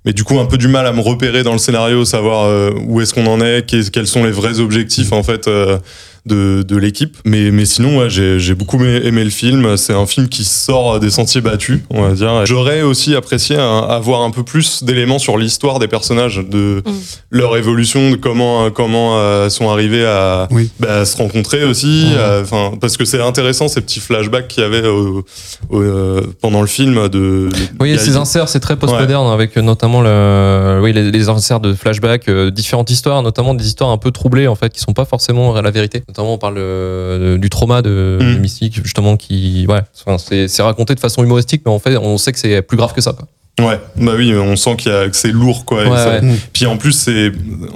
mais 0.06 0.14
du 0.14 0.24
coup 0.24 0.40
un 0.40 0.46
peu 0.46 0.58
du 0.58 0.68
mal 0.68 0.86
à 0.86 0.92
me 0.94 1.02
repérer 1.02 1.44
dans 1.44 1.54
le 1.54 1.58
scénario, 1.60 2.06
savoir 2.06 2.46
euh, 2.46 2.72
où 2.88 3.02
est-ce 3.02 3.14
qu'on 3.14 3.28
en 3.28 3.42
est, 3.42 3.66
quels 3.66 4.08
sont 4.08 4.24
les 4.24 4.32
vrais 4.32 4.60
objectifs 4.60 5.12
en 5.12 5.24
fait 5.24 5.48
euh, 5.48 5.78
de, 6.26 6.64
de 6.66 6.78
l'équipe. 6.78 7.18
Mais, 7.26 7.52
mais 7.52 7.66
sinon, 7.66 7.98
ouais, 7.98 8.10
j'ai 8.10 8.40
j'ai 8.40 8.56
beaucoup 8.56 8.82
aimé, 8.82 9.26
le 9.26 9.30
film. 9.30 9.76
C'est 9.76 9.92
un 9.92 10.06
film 10.06 10.30
qui 10.30 10.46
sort 10.46 11.02
des 11.02 11.10
sentiers 11.10 11.42
battus, 11.42 11.82
on 11.90 12.02
va 12.02 12.14
dire. 12.14 12.46
J'aurais 12.46 12.82
aussi 12.82 13.14
apprécié 13.14 13.58
un- 13.58 13.80
avoir 13.82 14.22
un 14.22 14.32
peu 14.32 14.42
plus 14.44 14.86
d'éléments 14.86 15.20
sur 15.20 15.38
l'histoire 15.38 15.80
des 15.80 15.90
personnages, 15.90 16.38
de 16.38 16.82
Mm. 16.86 16.92
leur 17.32 17.58
évolution, 17.58 18.12
de 18.12 18.16
comment 18.16 18.72
comment 18.72 19.18
euh, 19.20 19.50
sont 19.50 19.70
arrivés 19.70 20.06
à, 20.06 20.48
Oui. 20.50 20.70
bah, 20.80 21.00
à 21.02 21.06
se 21.06 21.18
rencontrer 21.18 21.66
aussi. 21.66 22.06
Euh, 22.16 22.42
Enfin, 22.44 22.72
parce 22.80 22.96
que 22.96 23.04
c'est 23.04 23.20
intéressant 23.22 23.68
ces 23.68 23.82
petits 23.82 24.00
flashbacks 24.00 24.48
qu'il 24.48 24.64
y 24.64 24.66
avait 24.66 24.88
au- 24.88 25.26
au- 25.70 25.82
euh, 25.82 26.22
pendant 26.42 26.62
le 26.62 26.68
film. 26.68 27.10
De, 27.10 27.50
Oui, 27.82 27.92
y 27.92 27.94
a- 27.96 27.98
ces 27.98 28.16
inserts, 28.16 28.48
c'est 28.48 28.62
très 28.62 28.78
postmoderne 28.78 29.28
avec 29.28 29.58
euh, 29.58 29.62
notamment 30.02 30.02
le, 30.02 30.80
oui, 30.82 30.94
les, 30.94 31.12
les 31.12 31.30
inserts 31.30 31.60
de 31.60 31.74
flashback, 31.74 32.28
euh, 32.28 32.52
différentes 32.52 32.90
histoires, 32.90 33.22
notamment 33.22 33.54
des 33.54 33.66
histoires 33.68 33.90
un 33.92 33.98
peu 33.98 34.12
troublées 34.12 34.48
en 34.48 34.56
fait, 34.56 34.72
qui 34.72 34.80
sont 34.80 34.94
pas 34.94 35.06
forcément 35.06 35.54
la 35.62 35.72
vérité. 35.72 36.04
Notamment, 36.08 36.34
on 36.34 36.38
parle 36.38 36.56
euh, 36.58 37.38
du 37.38 37.50
trauma 37.50 37.82
de, 37.82 38.18
Mm. 38.22 38.34
de 38.36 38.40
Mystique, 38.40 38.80
justement, 38.84 39.18
qui, 39.18 39.66
ouais, 39.68 39.82
c'est 40.18 40.48
c'est 40.48 40.62
raconté 40.62 40.96
de 40.96 41.00
façon 41.00 41.24
humoristique, 41.24 41.62
mais 41.66 41.72
en 41.72 41.80
fait, 41.80 41.98
on 41.98 42.18
sait 42.18 42.32
que 42.32 42.40
c'est 42.40 42.62
plus 42.62 42.78
grave 42.78 42.94
que 42.94 43.02
ça. 43.02 43.14
Quoi. 43.14 43.28
Ouais, 43.68 43.80
bah 43.98 44.14
oui, 44.18 44.34
on 44.36 44.56
sent 44.56 44.76
qu'il 44.78 44.92
y 44.92 44.96
a, 44.96 45.08
que 45.10 45.16
c'est 45.16 45.32
lourd, 45.32 45.64
quoi. 45.66 45.84
et 45.86 45.90
Ouais, 45.90 45.98
ça- 45.98 46.10
ouais. 46.10 46.22
Mm. 46.22 46.38
Puis 46.54 46.66
en 46.66 46.78
plus, 46.78 46.92
c'est, 46.94 47.32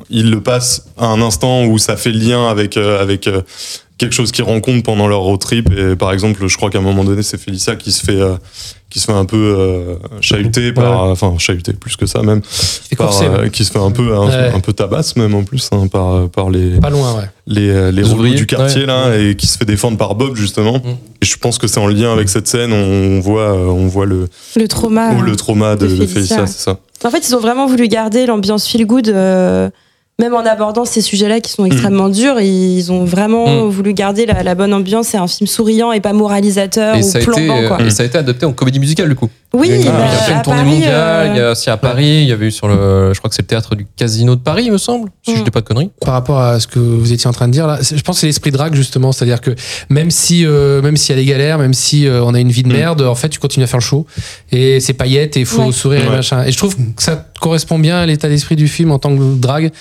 il 0.09 0.31
le 0.31 0.41
passe 0.41 0.87
à 0.97 1.05
un 1.07 1.21
instant 1.21 1.65
où 1.65 1.77
ça 1.77 1.97
fait 1.97 2.11
lien 2.11 2.47
avec, 2.49 2.77
euh, 2.77 3.01
avec 3.01 3.27
euh, 3.27 3.41
quelque 3.97 4.13
chose 4.13 4.31
qu'ils 4.31 4.43
rencontrent 4.43 4.83
pendant 4.83 5.07
leur 5.07 5.21
road 5.21 5.39
trip. 5.39 5.69
Et 5.75 5.95
par 5.95 6.11
exemple, 6.13 6.47
je 6.47 6.57
crois 6.57 6.69
qu'à 6.69 6.79
un 6.79 6.81
moment 6.81 7.03
donné, 7.03 7.21
c'est 7.23 7.37
Félicia 7.39 7.75
qui 7.75 7.91
se 7.91 8.03
fait, 8.03 8.19
euh, 8.19 8.35
qui 8.89 8.99
se 9.01 9.05
fait 9.05 9.11
un 9.13 9.25
peu 9.25 9.35
euh, 9.37 9.95
chahuter 10.21 10.71
par, 10.71 11.03
enfin 11.09 11.33
chahuter 11.37 11.73
plus 11.73 11.97
que 11.97 12.05
ça 12.05 12.21
même, 12.21 12.41
par, 12.97 13.21
euh, 13.21 13.41
ouais. 13.43 13.49
qui 13.49 13.65
se 13.65 13.71
fait 13.71 13.79
un 13.79 13.91
peu, 13.91 14.15
un, 14.15 14.27
Ouais. 14.27 14.51
un 14.53 14.59
peu 14.61 14.71
tabasse 14.71 15.15
même 15.17 15.35
en 15.35 15.43
plus 15.43 15.67
hein, 15.73 15.87
par, 15.87 16.29
par 16.29 16.49
les, 16.49 16.79
Pas 16.79 16.89
loin, 16.89 17.15
ouais. 17.15 17.29
les, 17.47 17.69
euh, 17.69 17.91
les 17.91 18.03
Les 18.03 18.11
ouvriers, 18.13 18.35
du 18.35 18.45
quartier 18.45 18.81
ouais. 18.81 18.87
là 18.87 19.17
et 19.17 19.35
qui 19.35 19.45
se 19.47 19.57
fait 19.57 19.65
défendre 19.65 19.97
par 19.97 20.15
Bob 20.15 20.35
justement. 20.37 20.77
Mm. 20.77 20.97
Et 21.21 21.25
je 21.25 21.37
pense 21.37 21.57
que 21.57 21.67
c'est 21.67 21.79
en 21.79 21.87
lien 21.87 22.13
avec 22.13 22.29
cette 22.29 22.47
scène. 22.47 22.71
On 22.71 23.19
voit, 23.19 23.53
euh, 23.53 23.65
on 23.67 23.87
voit 23.87 24.05
le, 24.05 24.29
Le 24.55 24.67
trauma. 24.67 25.11
oh, 25.17 25.21
le 25.21 25.35
trauma 25.35 25.75
de, 25.75 25.87
de 25.87 25.89
Félicia, 25.95 26.13
Félicia, 26.13 26.47
c'est 26.47 26.59
ça. 26.63 26.79
En 27.03 27.09
fait, 27.11 27.27
ils 27.27 27.35
ont 27.35 27.39
vraiment 27.39 27.67
voulu 27.67 27.87
garder 27.87 28.25
l'ambiance 28.25 28.67
feel 28.67 28.85
good, 28.85 29.09
euh, 29.09 29.69
même 30.19 30.33
en 30.33 30.39
abordant 30.45 30.83
ces 30.85 31.01
sujets-là 31.01 31.41
qui 31.41 31.51
sont 31.51 31.65
extrêmement 31.65 32.09
durs. 32.09 32.39
Ils 32.41 32.91
ont 32.91 33.05
vraiment 33.05 33.65
Mm. 33.65 33.69
voulu 33.69 33.93
garder 33.93 34.25
la, 34.25 34.41
la 34.41 34.55
bonne 34.55 34.73
ambiance. 34.73 35.09
C'est 35.09 35.17
un 35.17 35.27
film 35.27 35.45
souriant 35.47 35.91
et 35.91 35.99
pas 36.01 36.13
moralisateur 36.13 36.95
Et 36.95 36.99
ou 36.99 37.03
ça, 37.03 37.19
a 37.19 37.21
été, 37.21 37.31
plombant. 37.31 37.67
Quoi. 37.67 37.77
euh, 37.81 37.85
et 37.85 37.89
ça 37.91 38.01
a 38.01 38.05
été 38.07 38.17
adapté 38.17 38.45
en 38.47 38.51
comédie 38.53 38.79
musicale, 38.79 39.09
du 39.09 39.15
coup. 39.15 39.29
Oui, 39.53 39.69
Il 39.71 39.85
y 39.85 39.87
a 39.87 39.91
bah, 39.91 40.07
fait 40.07 40.31
une 40.33 40.37
à 40.39 40.41
tournée 40.41 40.59
Paris, 40.59 40.71
mondiale, 40.71 40.93
euh, 40.95 41.27
il 41.33 41.37
y 41.37 41.41
a 41.41 41.51
aussi 41.51 41.69
à 41.69 41.77
Paris, 41.77 42.21
il 42.23 42.27
y 42.27 42.31
avait 42.33 42.47
eu 42.47 42.51
sur 42.51 42.67
le, 42.67 43.13
je 43.13 43.17
crois 43.19 43.29
que 43.29 43.35
c'est 43.35 43.43
le 43.43 43.47
théâtre 43.47 43.75
du 43.75 43.87
Casino 43.95 44.35
de 44.35 44.41
Paris, 44.41 44.63
il 44.65 44.71
me 44.73 44.77
semble, 44.77 45.09
si 45.23 45.35
je 45.35 45.39
Mm. 45.41 45.43
dis 45.45 45.51
pas 45.51 45.61
de 45.61 45.65
conneries. 45.65 45.89
par 46.01 46.13
rapport 46.15 46.39
à 46.41 46.59
ce 46.59 46.67
que 46.67 46.79
vous 46.79 47.13
étiez 47.13 47.27
en 47.29 47.33
train 47.33 47.47
de 47.47 47.53
dire 47.53 47.65
là, 47.65 47.79
je 47.81 48.01
pense 48.01 48.17
que 48.17 48.19
c'est 48.21 48.27
l'esprit 48.27 48.51
drague 48.51 48.75
justement, 48.75 49.13
c'est-à-dire 49.13 49.39
que 49.39 49.51
même 49.89 50.11
si 50.11 50.45
euh, 50.45 50.81
même 50.81 50.97
s'il 50.97 51.15
y 51.15 51.19
a 51.19 51.21
des 51.21 51.27
galères, 51.29 51.59
même 51.59 51.73
si 51.73 52.07
euh, 52.07 52.21
on 52.25 52.33
a 52.33 52.39
une 52.41 52.51
vie 52.51 52.63
de 52.63 52.67
merde, 52.73 53.01
en 53.03 53.15
fait 53.15 53.29
tu 53.29 53.39
continues 53.39 53.63
à 53.63 53.67
faire 53.67 53.79
le 53.79 53.85
show 53.85 54.05
et 54.51 54.81
c'est 54.81 54.93
paillettes 54.93 55.37
et 55.37 55.41
il 55.41 55.45
faut 55.45 55.61
Ouais. 55.67 55.71
sourire 55.71 56.03
et 56.05 56.09
machin. 56.09 56.43
Et 56.43 56.51
je 56.51 56.57
trouve 56.57 56.75
que 56.75 56.81
ça 56.97 57.25
correspond 57.39 57.79
bien 57.79 57.97
à 57.99 58.05
l'état 58.05 58.27
d'esprit 58.27 58.57
du 58.57 58.67
film 58.67 58.91
en 58.91 58.99
tant 58.99 59.15
que 59.15 59.35
drague. 59.39 59.71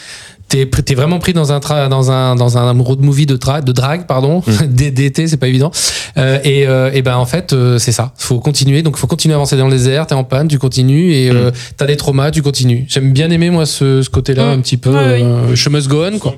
T'es 0.64 0.94
vraiment 0.94 1.18
pris 1.18 1.34
dans 1.34 1.52
un 1.52 1.58
tra- 1.58 1.88
dans 1.90 2.10
un 2.10 2.34
dans 2.36 2.56
un 2.56 2.72
road 2.80 3.00
movie 3.02 3.26
de 3.26 3.36
tra- 3.36 3.62
de 3.62 3.72
drague 3.72 4.06
pardon 4.06 4.42
D- 4.68 4.90
d'été 4.90 5.26
c'est 5.26 5.36
pas 5.36 5.48
évident. 5.48 5.70
Euh, 6.16 6.38
et 6.44 6.66
euh, 6.66 6.90
et 6.94 7.02
ben 7.02 7.16
en 7.16 7.26
fait 7.26 7.52
euh, 7.52 7.78
c'est 7.78 7.92
ça. 7.92 8.12
Faut 8.16 8.38
continuer. 8.40 8.82
Donc 8.82 8.96
faut 8.96 9.06
continuer 9.06 9.34
à 9.34 9.36
avancer 9.36 9.56
dans 9.56 9.66
le 9.66 9.72
désert. 9.72 10.06
T'es 10.06 10.14
en 10.14 10.24
panne 10.24 10.48
tu 10.48 10.58
continues. 10.58 11.12
Et 11.12 11.30
euh, 11.30 11.50
t'as 11.76 11.86
des 11.86 11.96
traumas 11.96 12.30
tu 12.30 12.40
continues. 12.42 12.86
J'aime 12.88 13.12
bien 13.12 13.30
aimer 13.30 13.50
moi 13.50 13.66
ce, 13.66 14.00
ce 14.02 14.08
côté 14.08 14.32
là 14.34 14.46
Mm. 14.46 14.58
un 14.58 14.60
petit 14.60 14.76
peu 14.78 14.90
Ouais, 14.90 15.14
oui. 15.16 15.22
euh, 15.22 15.54
je 15.54 15.68
must 15.68 15.88
go 15.88 16.04
on 16.04 16.18
quoi 16.18 16.34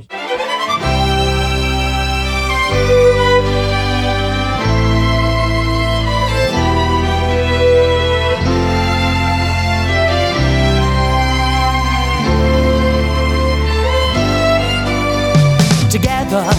Together, 16.29 16.53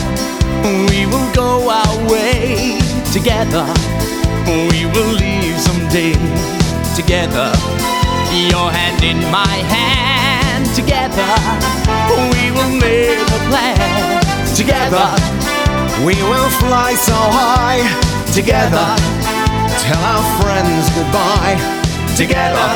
we 0.90 1.06
will 1.06 1.32
go 1.36 1.70
our 1.70 2.10
way. 2.10 2.80
Together, 3.14 3.70
we 4.50 4.90
will 4.90 5.14
leave 5.14 5.60
someday. 5.62 6.14
Together, 6.98 7.54
your 8.50 8.72
hand 8.74 9.04
in 9.04 9.22
my 9.30 9.62
hand. 9.70 10.66
Together, 10.74 11.30
we 12.34 12.50
will 12.50 12.82
make 12.82 13.22
a 13.22 13.40
plan. 13.46 14.26
Together, 14.56 15.06
we 16.04 16.16
will 16.18 16.50
fly 16.58 16.96
so 16.96 17.14
high. 17.14 17.86
Together, 18.34 18.90
tell 19.86 20.02
our 20.02 20.26
friends 20.42 20.90
goodbye. 20.98 21.62
Together, 22.18 22.70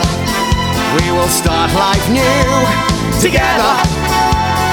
we 1.01 1.09
will 1.09 1.27
start 1.41 1.73
life 1.73 2.07
new. 2.11 3.19
Together. 3.19 3.92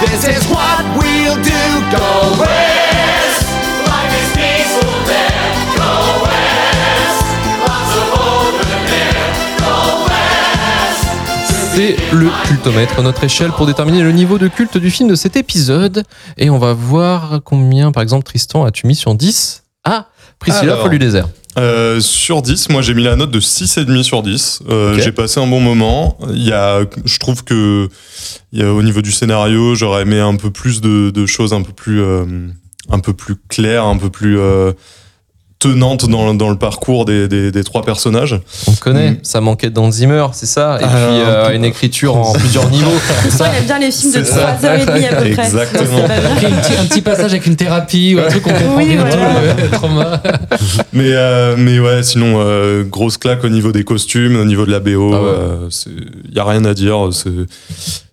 This 0.01 0.25
is 0.25 0.47
what 0.49 0.83
we'll 0.99 1.37
do. 1.43 1.63
Go 1.91 2.41
west. 2.41 3.45
Life 3.87 4.15
is 4.23 4.31
peaceful 4.35 4.95
there. 5.07 5.51
Go 5.77 5.93
west. 6.25 7.25
Lots 7.67 7.95
of 8.01 8.07
open 8.17 8.71
air. 8.89 9.25
Go 9.59 9.75
west. 10.09 11.05
C'est 11.75 11.97
le 12.15 12.29
cultomètre, 12.47 13.03
notre 13.03 13.25
échelle 13.25 13.51
pour 13.53 13.67
déterminer 13.67 14.03
le 14.03 14.13
niveau 14.13 14.39
de 14.39 14.49
culte 14.49 14.79
du 14.79 14.91
film 14.91 15.09
de 15.09 15.15
cet 15.15 15.37
épisode. 15.37 16.05
Et 16.39 16.51
on 16.51 16.59
va 16.59 16.73
voir 16.73 17.41
combien, 17.45 17.93
par 17.93 18.03
exemple, 18.03 18.25
Tristan, 18.25 18.65
as-tu 18.65 18.87
mis 18.87 18.95
sur 18.97 19.15
10 19.15 19.63
Ah, 19.85 20.07
Priscilla, 20.39 20.73
Alors. 20.73 20.83
Folle 20.83 20.93
du 20.93 20.99
désert. 20.99 21.29
Euh, 21.61 22.01
sur 22.01 22.41
10, 22.43 22.71
moi 22.71 22.81
j'ai 22.81 22.95
mis 22.95 23.03
la 23.03 23.17
note 23.17 23.31
de 23.31 23.41
6,5 23.41 24.03
sur 24.03 24.23
10. 24.23 24.61
Euh. 24.69 24.99
J'ai 24.99 25.13
passé 25.13 25.41
un 25.41 25.47
bon 25.47 25.61
moment. 25.61 26.17
Il 26.31 26.43
y 26.43 26.53
a, 26.53 26.81
je 27.05 27.19
trouve 27.19 27.45
que 27.45 27.89
il 28.53 28.61
y 28.61 28.63
a, 28.63 28.73
au 28.73 28.83
niveau 28.83 29.03
du 29.03 29.13
scénario, 29.13 29.75
j'aurais 29.75 30.03
aimé 30.03 30.19
un 30.21 30.37
peu 30.37 30.51
plus 30.51 30.81
de, 30.81 31.11
de 31.11 31.27
choses 31.27 31.53
un 31.53 31.63
peu 31.63 31.73
plus, 31.73 32.01
euh, 32.01 32.25
un 32.89 32.99
peu 32.99 33.13
plus 33.13 33.37
claires, 33.49 33.85
un 33.85 33.99
peu 33.99 34.11
plus 34.11 34.39
euh, 35.65 35.73
tenantes 35.73 36.09
dans, 36.09 36.35
dans 36.35 36.49
le 36.51 36.57
parcours 36.57 37.05
des, 37.05 37.29
des, 37.29 37.53
des 37.53 37.65
trois 37.65 37.83
personnages. 37.83 38.39
On 38.67 38.73
connaît, 38.73 39.11
Mm. 39.13 39.19
ça 39.23 39.41
manquait 39.41 39.71
d'Alzheimer, 39.71 40.27
c'est 40.33 40.47
ça 40.47 40.79
Et 40.81 40.85
Ah, 40.85 40.89
puis 40.89 40.97
un 40.97 41.29
euh, 41.29 41.49
peu. 41.49 41.55
une 41.55 41.65
écriture 41.65 42.17
en 42.17 42.33
plusieurs 42.33 42.69
niveaux. 42.71 42.91
ça 43.31 43.51
il 43.53 43.59
aime 43.59 43.65
bien 43.67 43.79
les 43.79 43.91
films 43.91 44.13
de 44.13 44.19
C'est 44.19 44.33
ça. 44.33 44.59
3h30 44.61 44.67
à 44.67 44.77
peu 44.87 45.33
près. 45.33 45.45
Exactement. 45.45 45.99
Un, 46.05 46.61
petit, 46.63 46.77
un 46.81 46.85
petit 46.87 47.03
passage 47.03 47.33
avec 47.33 47.47
une 47.47 47.57
thérapie 47.57 48.15
ou 48.17 48.21
un 48.21 48.29
truc 48.29 48.43
qu'on 48.43 48.51
comprend 48.53 48.77
Oui, 48.77 48.97
voilà. 48.97 49.17
tout 49.55 49.63
le 49.63 49.71
trauma. 49.71 50.23
Mais, 50.93 51.13
euh, 51.13 51.55
mais 51.57 51.79
ouais, 51.79 52.03
sinon, 52.03 52.37
euh, 52.41 52.83
grosse 52.85 53.17
claque 53.19 53.45
au 53.45 53.49
niveau 53.49 53.73
des 53.73 53.85
costumes, 53.85 54.37
au 54.37 54.45
niveau 54.45 54.67
de 54.67 54.71
la 54.71 54.81
BO. 54.81 55.13
Ah 55.15 55.23
ouais. 55.23 55.69
Il 56.29 56.35
y 56.35 56.39
a 56.41 56.45
rien 56.45 56.65
à 56.65 56.75
dire. 56.75 57.09
c'est- 57.13 57.29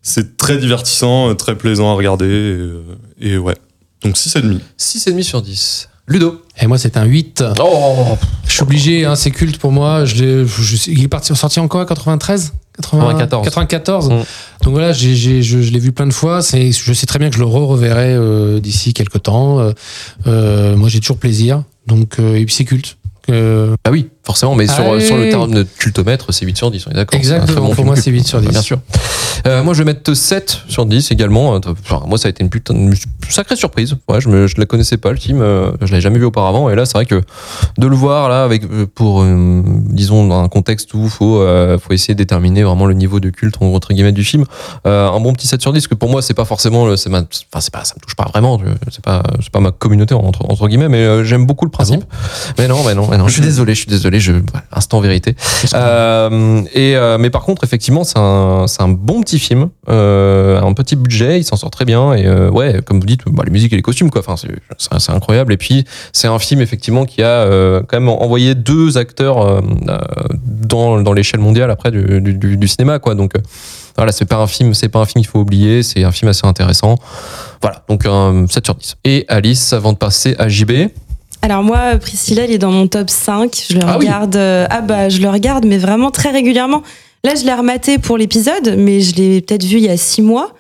C'est 0.02 0.38
très 0.38 0.58
divertissant, 0.58 1.34
très 1.36 1.56
plaisant 1.56 1.92
à 1.92 1.96
regarder. 1.96 2.26
Et, 2.28 2.30
euh, 2.30 2.82
et 3.20 3.38
ouais. 3.38 3.56
Donc 4.04 4.16
6,5. 4.16 4.60
6,5 4.78 5.24
sur 5.24 5.42
10. 5.42 5.90
Ludo. 6.08 6.42
Et 6.62 6.68
moi, 6.68 6.78
c'est 6.78 6.96
un 6.98 7.04
8. 7.04 7.44
Oh, 7.60 8.18
Je 8.48 8.52
suis 8.54 8.62
obligé, 8.64 9.06
hein, 9.06 9.16
c'est 9.16 9.32
culte 9.32 9.58
pour 9.60 9.72
moi. 9.72 10.06
Je 10.06 10.16
l'ai- 10.24 10.48
je- 10.48 10.90
il 10.90 11.04
est 11.04 11.08
parti, 11.10 11.36
sorti 11.36 11.60
en 11.60 11.68
quoi 11.68 11.86
93 11.86 12.54
80 12.78 13.02
94. 13.18 13.44
94. 13.46 14.10
Mm. 14.10 14.12
Donc 14.64 14.72
voilà, 14.74 14.94
j'ai, 14.94 15.16
j'ai- 15.16 15.42
je, 15.44 15.62
je 15.62 15.72
l'ai 15.72 15.80
vu 15.80 15.92
plein 15.92 16.08
de 16.08 16.14
fois. 16.14 16.42
C'est, 16.42 16.72
je 16.72 16.94
sais 16.94 17.06
très 17.06 17.20
bien 17.20 17.30
que 17.30 17.36
je 17.36 17.40
le 17.42 17.46
re-reverrai 17.46 18.14
euh, 18.14 18.60
d'ici 18.60 18.94
quelques 18.94 19.22
temps. 19.24 19.60
Euh, 19.60 19.72
euh, 20.28 20.76
moi, 20.78 20.88
j'ai 20.88 21.00
toujours 21.02 21.18
plaisir. 21.18 21.64
Donc, 21.88 22.20
euh, 22.20 22.36
et 22.36 22.46
puis 22.46 22.54
c'est 22.56 22.66
culte. 22.66 22.98
Euh, 23.30 23.76
Ah 23.84 23.92
oui, 23.92 24.08
forcément, 24.28 24.54
mais 24.56 24.68
sur, 24.68 24.84
Allez. 24.84 25.04
sur 25.06 25.18
le 25.18 25.30
terme 25.30 25.52
de 25.52 25.64
cultomètre, 25.64 26.32
c'est 26.32 26.46
8 26.46 26.56
sur 26.58 26.70
10, 26.70 26.86
on 26.88 26.92
est 26.92 26.94
d'accord. 26.94 27.18
Exactement, 27.18 27.70
bon 27.70 27.74
pour 27.76 27.86
moi, 27.86 27.96
c'est 27.96 28.12
8 28.12 28.28
sur 28.28 28.40
10. 28.42 28.50
Bien 28.50 28.62
sûr. 28.62 28.78
Euh, 29.48 29.64
moi, 29.64 29.74
je 29.74 29.80
vais 29.80 29.86
mettre 29.86 30.14
7 30.14 30.60
sur 30.68 30.86
10 30.86 31.12
également. 31.12 31.56
Euh, 31.56 31.60
Enfin, 31.84 32.04
moi, 32.06 32.18
ça 32.18 32.28
a 32.28 32.30
été 32.30 32.44
une 32.44 32.50
putain 32.50 32.74
de 32.74 32.94
sacrée 33.30 33.56
surprise. 33.56 33.96
Ouais, 34.10 34.20
je 34.22 34.28
ne 34.30 34.46
la 34.58 34.66
connaissais 34.66 34.98
pas, 34.98 35.12
le 35.12 35.18
film. 35.18 35.42
euh, 35.42 35.72
Je 35.82 35.88
l'avais 35.92 36.02
jamais 36.02 36.20
vu 36.20 36.26
auparavant. 36.26 36.70
Et 36.70 36.76
là, 36.76 36.86
c'est 36.86 36.94
vrai 36.94 37.06
que 37.06 37.22
de 37.78 37.88
le 37.88 37.96
voir, 37.96 38.28
là, 38.30 38.44
avec, 38.44 38.64
euh, 38.66 38.86
pour, 38.94 39.22
euh, 39.22 39.62
disons, 39.66 40.28
dans 40.28 40.42
un 40.44 40.50
contexte 40.50 40.94
où 40.94 41.04
il 41.06 41.10
faut, 41.10 41.40
euh, 41.42 41.78
faut 41.80 41.94
essayer 41.94 42.14
de 42.14 42.18
déterminer 42.20 42.64
vraiment 42.64 42.86
le 42.86 42.94
niveau 42.94 43.20
de 43.20 43.30
culte, 43.30 43.56
entre 43.62 43.94
guillemets, 43.94 44.12
du 44.12 44.24
film, 44.24 44.44
euh, 44.86 45.08
un 45.10 45.20
bon 45.22 45.34
petit 45.34 45.48
7 45.48 45.62
sur 45.62 45.72
10, 45.72 45.88
que 45.88 45.96
pour 45.96 46.10
moi, 46.10 46.22
c'est 46.22 46.34
pas 46.34 46.46
forcément, 46.46 46.86
le- 46.86 46.98
c'est 46.98 47.10
ma, 47.10 47.20
enfin, 47.20 47.62
c'est 47.62 47.72
pas, 47.74 47.84
ça 47.86 47.94
me 47.96 48.02
touche 48.02 48.16
pas 48.16 48.26
vraiment. 48.26 48.60
je- 48.60 48.66
C'est 48.92 49.04
pas, 49.04 49.24
c'est 49.42 49.52
pas 49.52 49.60
ma 49.60 49.72
communauté, 49.72 50.14
entre, 50.14 50.44
entre 50.50 50.68
guillemets, 50.68 50.90
mais 50.90 51.04
euh, 51.06 51.24
j'aime 51.24 51.46
beaucoup 51.46 51.66
le 51.66 51.72
principe. 51.72 52.04
mais 52.58 52.68
non, 52.68 52.84
mais 52.86 52.96
non, 52.96 53.08
mais 53.10 53.18
non, 53.18 53.28
je 53.28 53.34
suis 53.34 53.42
désolé, 53.42 53.74
je 53.76 53.80
suis 53.82 53.90
désolé. 53.90 54.17
Désolé, 54.20 54.40
je 54.42 54.76
instant 54.76 55.00
vérité. 55.00 55.36
Euh, 55.74 56.62
et 56.74 56.96
euh, 56.96 57.18
mais 57.18 57.30
par 57.30 57.44
contre, 57.44 57.64
effectivement, 57.64 58.04
c'est 58.04 58.18
un, 58.20 58.66
un 58.80 58.88
bon 58.88 59.22
petit 59.22 59.40
film, 59.40 59.70
euh, 59.90 60.62
un 60.62 60.74
petit 60.74 60.96
budget, 60.96 61.40
il 61.40 61.44
s'en 61.44 61.56
sort 61.56 61.72
très 61.72 61.86
bien. 61.86 62.14
Et 62.14 62.26
euh, 62.26 62.50
ouais, 62.50 62.82
comme 62.86 63.00
vous 63.00 63.06
dites, 63.06 63.22
bah, 63.28 63.44
les 63.46 63.52
musiques 63.52 63.74
et 63.74 63.76
les 63.76 63.82
costumes, 63.82 64.10
quoi. 64.10 64.22
Enfin, 64.28 64.36
c'est, 64.38 65.12
incroyable. 65.12 65.54
Et 65.54 65.58
puis, 65.58 65.86
c'est 66.14 66.28
un 66.28 66.40
film 66.40 66.62
effectivement 66.62 67.06
qui 67.06 67.22
a 67.24 67.28
euh, 67.28 67.82
quand 67.88 68.00
même 68.00 68.10
envoyé 68.10 68.56
deux 68.56 68.98
acteurs 68.98 69.42
euh, 69.42 69.62
dans, 70.46 71.02
dans 71.02 71.14
l'échelle 71.14 71.40
mondiale 71.40 71.72
après 71.72 71.92
du, 71.92 72.22
du, 72.22 72.58
du- 72.58 72.68
cinéma, 72.68 73.00
quoi. 73.00 73.16
Donc 73.16 73.34
voilà, 73.96 74.12
c'est 74.12 74.26
pas 74.26 74.38
un 74.38 74.48
film, 74.48 74.74
c'est 74.74 74.90
pas 74.90 75.00
un 75.00 75.06
film 75.06 75.22
qu'il 75.24 75.30
faut 75.32 75.40
oublier. 75.40 75.84
C'est 75.84 76.04
un 76.04 76.12
film 76.12 76.30
assez 76.30 76.46
intéressant. 76.46 76.96
Voilà, 77.62 77.84
donc 77.90 78.06
un 78.06 78.46
7 78.48 78.66
sur 78.66 78.76
10. 78.76 78.96
Et 79.06 79.26
Alice, 79.28 79.74
avant 79.74 79.94
de 79.94 79.98
passer 79.98 80.36
à 80.38 80.48
JB. 80.50 80.72
Alors 81.42 81.64
moi, 81.64 81.98
Priscilla, 82.00 82.46
il 82.46 82.52
est 82.52 82.58
dans 82.58 82.72
mon 82.72 82.88
top 82.88 83.10
5. 83.10 83.66
Je 83.70 83.76
le 83.76 83.82
Ah 83.84 83.98
oui. 83.98 84.06
regarde. 84.06 84.36
euh, 84.36 84.66
ah 84.70 84.82
bah, 84.82 85.10
je 85.10 85.20
le 85.22 85.30
regarde, 85.30 85.66
mais 85.66 85.78
vraiment 85.78 86.12
très 86.12 86.32
régulièrement. 86.32 86.82
Là, 87.24 87.34
je 87.36 87.46
l'ai 87.46 87.54
rematé 87.54 87.98
pour 88.00 88.18
l'épisode, 88.18 88.76
mais 88.78 89.02
je 89.02 89.16
l'ai 89.16 89.42
peut-être 89.42 89.64
vu 89.64 89.78
il 89.78 89.84
y 89.84 89.90
a 89.90 89.98
six 89.98 90.22
mois. 90.22 90.54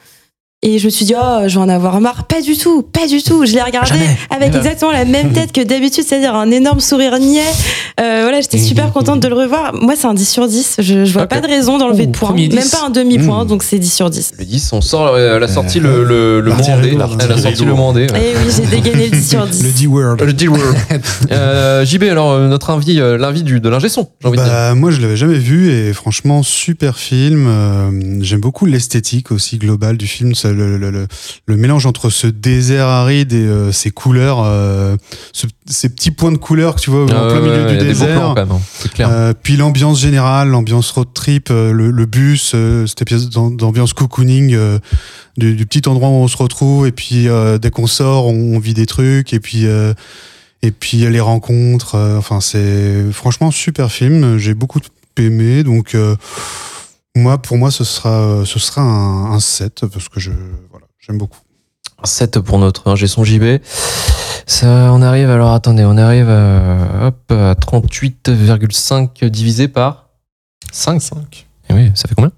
Et 0.63 0.80
je 0.80 0.86
me 0.86 0.89
suis 0.89 1.06
dit, 1.06 1.13
oh, 1.15 1.41
je 1.48 1.54
vais 1.54 1.63
en 1.63 1.70
avoir 1.70 2.02
marre. 2.02 2.24
Pas 2.26 2.41
du 2.41 2.58
tout, 2.58 2.82
pas 2.82 3.06
du 3.08 3.22
tout. 3.22 3.46
Je 3.46 3.54
l'ai 3.54 3.62
regardé 3.62 3.93
avec 4.36 4.56
exactement 4.56 4.91
la 4.91 5.06
même 5.06 5.32
tête 5.34 5.52
que 5.52 5.62
d'habitude, 5.62 6.04
c'est-à-dire 6.04 6.34
un 6.34 6.50
énorme 6.50 6.80
sourire 6.80 7.20
niais. 7.20 7.41
Euh, 8.00 8.22
voilà, 8.24 8.41
j'étais 8.41 8.58
super 8.58 8.91
contente 8.91 9.20
de 9.20 9.28
le 9.28 9.36
revoir. 9.36 9.76
Moi, 9.76 9.93
c'est 9.96 10.08
un 10.08 10.15
10 10.15 10.28
sur 10.28 10.48
10. 10.48 10.78
Je, 10.80 11.06
je 11.06 11.13
vois 11.13 11.28
pas 11.28 11.41
de 11.41 11.48
raison 11.48 11.78
d'enlever 11.78 12.08
de 12.08 12.12
points. 12.12 12.30
premier 12.30 12.48
10. 12.48 12.56
Même 12.56 12.70
pas 12.70 12.86
un 12.88 12.89
demi-point, 12.89 13.43
Mmh. 13.43 13.48
donc 13.48 13.62
c'est 13.62 13.78
10 13.78 13.93
sur 13.93 14.10
10. 14.10 14.34
Le 14.39 14.46
10, 14.46 14.74
on 14.74 14.82
sort, 14.82 15.08
euh, 15.13 15.38
elle 15.38 15.43
a 15.43 15.48
sorti 15.48 15.80
le, 15.80 16.04
le, 16.04 16.41
le 16.41 16.50
L'artillerie 16.50 16.96
mandé. 16.96 17.15
Elle 17.24 17.32
a 17.32 17.38
sorti 17.38 17.63
le 17.65 17.74
mandé. 17.76 18.08
ouais. 18.12 18.32
Et 18.32 18.34
oui, 18.36 18.52
j'ai 18.56 18.65
dégainé 18.65 19.06
le 19.10 19.12
10 19.15 19.30
sur 19.30 19.46
10. 19.46 19.63
Le 19.63 19.72
D-word. 19.72 20.17
Le 20.22 20.34
euh, 21.32 21.86
JB, 21.86 22.04
alors 22.04 22.32
euh, 22.32 22.48
notre 22.48 22.72
invité, 22.72 23.00
euh, 23.00 23.17
de 23.17 23.70
l'ingé 23.70 23.89
son, 23.89 24.10
j'ai 24.22 24.28
envie 24.28 24.38
de 24.39 24.43
dire. 24.43 24.52
Bah, 24.52 24.74
moi, 24.74 24.89
je 24.89 25.02
l'avais 25.02 25.17
jamais 25.17 25.38
vu 25.38 25.70
et 25.72 25.93
franchement, 25.93 26.41
super 26.41 26.98
film. 26.98 27.46
Euh, 27.48 28.17
J'aime 28.22 28.39
beaucoup 28.41 28.65
l'esthétique 28.65 29.32
aussi 29.32 29.58
globale 29.60 29.98
du 29.98 30.08
film, 30.08 30.34
ça, 30.34 30.46
le, 30.53 30.77
le, 30.77 30.89
le, 30.91 31.07
le 31.45 31.55
mélange 31.57 31.86
entre 31.86 32.10
ce 32.10 32.27
désert 32.27 32.88
aride 32.88 33.33
et 33.33 33.38
euh, 33.45 33.71
ces 33.71 33.91
couleurs, 33.91 34.41
euh, 34.43 34.95
ce- 35.33 35.47
ces 35.69 35.89
petits 35.89 36.12
points 36.12 36.31
de 36.31 36.38
couleurs 36.38 36.75
que 36.75 36.81
tu 36.81 36.89
vois 36.89 37.03
en 37.03 37.07
Ah 37.10 37.27
plein 37.27 37.41
ouais, 37.41 37.41
milieu 37.41 37.65
ouais, 37.65 37.71
du 37.71 37.77
plans, 37.77 37.86
désert. 37.88 38.33
même, 38.36 38.47
clair. 38.93 39.10
Euh, 39.12 39.33
puis 39.41 39.57
l'ambiance 39.57 39.99
générale, 39.99 40.49
l'ambiance 40.49 40.91
road 40.91 41.07
trip, 41.13 41.49
euh, 41.51 41.71
le, 41.71 42.05
bus, 42.05 42.51
euh, 42.55 42.86
cette 42.88 43.03
pièce 43.05 43.29
d'am- 43.29 43.55
d'ambiance 43.57 43.93
cocooning 43.93 44.53
euh, 44.53 44.79
du, 45.38 45.55
du 45.55 45.65
petit 45.65 45.88
endroit 45.89 46.10
où 46.10 46.13
on 46.13 46.27
se 46.27 46.38
retrouve. 46.38 46.88
Et 46.88 46.91
puis 46.91 47.27
euh, 47.27 47.57
dès 47.57 47.69
qu'on 47.69 47.88
sort, 47.88 48.27
on, 48.27 48.55
on 48.55 48.60
vit 48.60 48.73
des 48.73 48.86
trucs. 48.86 49.33
Et 49.33 49.39
puis 49.39 49.65
euh, 49.65 49.93
et 50.63 50.71
puis 50.71 50.97
les 50.97 51.19
rencontres. 51.19 51.95
euh, 51.95 52.17
enfin, 52.17 52.39
c'est 52.41 53.03
franchement 53.12 53.51
super 53.51 53.91
film. 53.91 54.38
J'ai 54.38 54.53
beaucoup 54.53 54.79
aimé. 55.17 55.63
Donc 55.63 55.93
euh, 55.95 56.15
moi, 57.17 57.38
pour 57.38 57.58
moi, 57.58 57.71
ce 57.71 57.84
sera 57.84 58.45
ce 58.45 58.60
sera 58.60 58.82
un, 58.82 59.32
un 59.34 59.39
7 59.39 59.86
parce 59.88 60.10
que 60.10 60.19
je 60.19 60.32
voilà, 60.71 60.86
j'aime 60.99 61.17
beaucoup. 61.17 61.39
7 62.03 62.39
pour 62.39 62.60
notre 62.60 62.88
ingé 62.89 63.08
son 63.08 63.23
JB. 63.23 63.60
Ça, 64.45 64.91
on 64.93 65.01
arrive, 65.01 65.30
alors 65.30 65.51
attendez, 65.51 65.84
on 65.84 65.97
arrive 65.97 66.30
à, 66.30 67.08
hop, 67.08 67.32
à 67.32 67.53
38,5 67.53 69.25
divisé 69.25 69.67
par 69.67 70.10
5. 70.71 71.01
5. 71.01 71.47
Et 71.69 71.73
oui, 71.73 71.91
ça 71.95 72.08
fait 72.08 72.15
combien? 72.15 72.32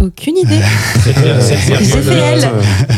Aucune 0.00 0.36
idée. 0.36 0.60
J'ai 1.04 1.12
fait 1.12 2.12
elle. 2.14 2.48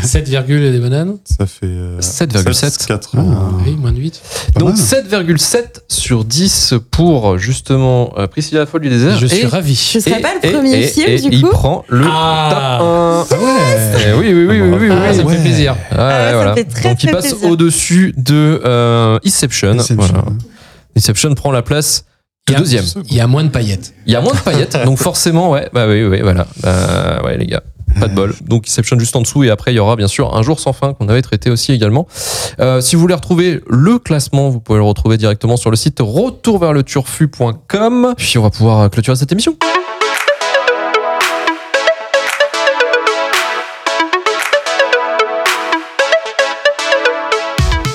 7, 0.02 0.28
virgule 0.28 0.62
et 0.64 0.72
des 0.72 0.78
bananes. 0.80 1.16
Ça 1.24 1.46
fait 1.46 1.64
euh, 1.66 1.98
7,7. 2.00 2.86
4. 2.86 3.10
Ah. 3.16 3.20
Oui, 3.64 3.74
moins 3.76 3.92
de 3.92 3.98
8. 3.98 4.20
pas 4.54 4.60
Donc 4.60 4.70
mal. 4.70 4.78
7,7 4.78 5.62
sur 5.88 6.24
10 6.24 6.74
pour 6.90 7.38
justement 7.38 8.12
euh, 8.18 8.26
Priscilla 8.26 8.66
Folle 8.66 8.82
du 8.82 8.90
désert. 8.90 9.18
Je 9.18 9.26
suis 9.26 9.40
Et- 9.44 9.46
ravi. 9.46 9.74
Ce 9.76 9.98
serait 10.00 10.18
et- 10.18 10.22
pas 10.22 10.32
le 10.42 10.50
premier 10.52 10.78
et- 10.84 10.86
film, 10.88 11.06
et 11.08 11.20
du 11.20 11.28
il 11.32 11.42
coup 11.42 11.48
prend 11.50 11.84
le 11.88 12.06
Ah. 12.06 13.24
top 13.28 13.38
1. 13.38 13.42
ouais 13.44 13.50
Eh 14.08 14.12
oui, 14.18 14.26
oui, 14.32 14.32
oui, 14.32 14.46
oui, 14.46 14.60
oui, 14.60 14.76
oui, 14.80 14.88
Ah, 14.90 15.06
oui. 15.10 15.16
ça 15.16 15.24
me 15.24 15.28
fait 15.30 15.40
plaisir. 15.42 15.72
Ouais, 15.72 15.96
Ah, 15.98 16.28
ça 16.30 16.32
voilà. 16.34 16.50
me 16.50 16.56
fait 16.56 16.64
très, 16.64 16.88
Donc 16.90 17.02
il 17.04 17.10
passe 17.10 17.34
au-dessus 17.42 18.12
de 18.18 18.60
euh, 18.64 19.18
Inception. 19.24 19.70
Inception. 19.70 19.96
Voilà. 19.96 20.24
Inception 20.96 21.34
prend 21.34 21.52
la 21.52 21.62
place 21.62 22.04
Il 22.50 22.52
y 22.52 22.56
a- 22.56 22.58
deuxième. 22.58 22.84
Il 23.08 23.16
y 23.16 23.20
a 23.20 23.26
moins 23.26 23.44
de 23.44 23.48
paillettes. 23.50 23.94
Il 24.06 24.12
y 24.12 24.16
a 24.16 24.20
moins 24.20 24.34
de 24.34 24.38
paillettes, 24.40 24.76
donc 24.84 24.98
forcément, 24.98 25.50
ouais, 25.50 25.68
bah 25.72 25.86
oui, 25.88 26.04
oui, 26.04 26.20
voilà. 26.22 26.46
Bah, 26.62 27.22
ouais, 27.24 27.38
les 27.38 27.46
gars. 27.46 27.62
Pas 27.98 28.06
de 28.06 28.14
bol. 28.14 28.32
Donc 28.46 28.66
Inception 28.68 28.96
juste 29.00 29.16
en 29.16 29.20
dessous 29.20 29.42
et 29.42 29.50
après 29.50 29.72
il 29.72 29.76
y 29.76 29.80
aura 29.80 29.96
bien 29.96 30.06
sûr 30.06 30.36
un 30.36 30.42
jour 30.42 30.60
sans 30.60 30.72
fin 30.72 30.94
qu'on 30.94 31.08
avait 31.08 31.22
traité 31.22 31.50
aussi 31.50 31.72
également. 31.72 32.06
Euh, 32.60 32.80
si 32.80 32.94
vous 32.94 33.02
voulez 33.02 33.14
retrouver 33.14 33.60
le 33.68 33.98
classement, 33.98 34.48
vous 34.48 34.60
pouvez 34.60 34.78
le 34.78 34.84
retrouver 34.84 35.16
directement 35.18 35.56
sur 35.56 35.70
le 35.70 35.76
site 35.76 35.98
retourverleturfu.com. 36.00 38.14
Puis 38.16 38.38
on 38.38 38.42
va 38.42 38.50
pouvoir 38.50 38.88
clôturer 38.90 39.16
cette 39.16 39.32
émission. 39.32 39.56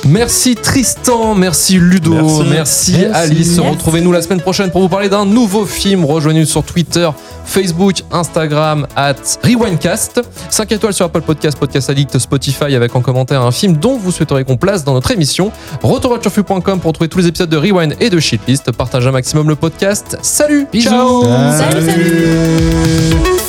Merci 0.06 0.56
Tristan, 0.56 1.34
merci 1.34 1.80
Ludo, 1.80 2.14
merci, 2.14 2.44
Merci. 2.50 2.92
Merci. 3.00 3.06
Alice. 3.16 3.60
Retrouvez-nous 3.60 4.12
la 4.12 4.22
semaine 4.22 4.40
prochaine 4.42 4.70
pour 4.70 4.82
vous 4.82 4.90
parler 4.90 5.10
d'un 5.10 5.26
nouveau 5.26 5.66
film. 5.66 6.06
Rejoignez-nous 6.06 6.46
sur 6.46 6.64
Twitter, 6.64 7.10
Facebook, 7.46 8.04
Instagram, 8.12 8.86
at 8.96 9.16
Rewindcast. 9.44 10.22
5 10.50 10.72
étoiles 10.72 10.94
sur 10.94 11.06
Apple 11.06 11.22
Podcast, 11.22 11.58
Podcast 11.58 11.90
Addict, 11.90 12.20
Spotify 12.20 12.76
avec 12.76 12.96
en 12.96 13.02
commentaire 13.02 13.42
un 13.42 13.52
film 13.52 13.78
dont 13.78 13.98
vous 13.98 14.12
souhaiteriez 14.12 14.44
qu'on 14.46 14.58
place 14.58 14.84
dans 14.84 14.94
notre 14.94 15.10
émission. 15.12 15.52
Retourvoiturefus.com 15.82 16.80
pour 16.80 16.94
trouver 16.94 17.10
tous 17.10 17.18
les 17.20 17.28
épisodes 17.28 17.50
de 17.50 17.58
Rewind 17.58 17.96
et 18.00 18.12
de 18.12 18.20
Shitlist. 18.20 18.72
Partagez 18.72 19.08
un 19.08 19.12
maximum 19.12 19.50
le 19.50 19.56
podcast. 19.56 20.18
Salut 20.22 20.68
Bisous. 20.72 20.90
Ciao 20.90 21.24
Salut, 21.24 21.86
salut. 21.86 23.45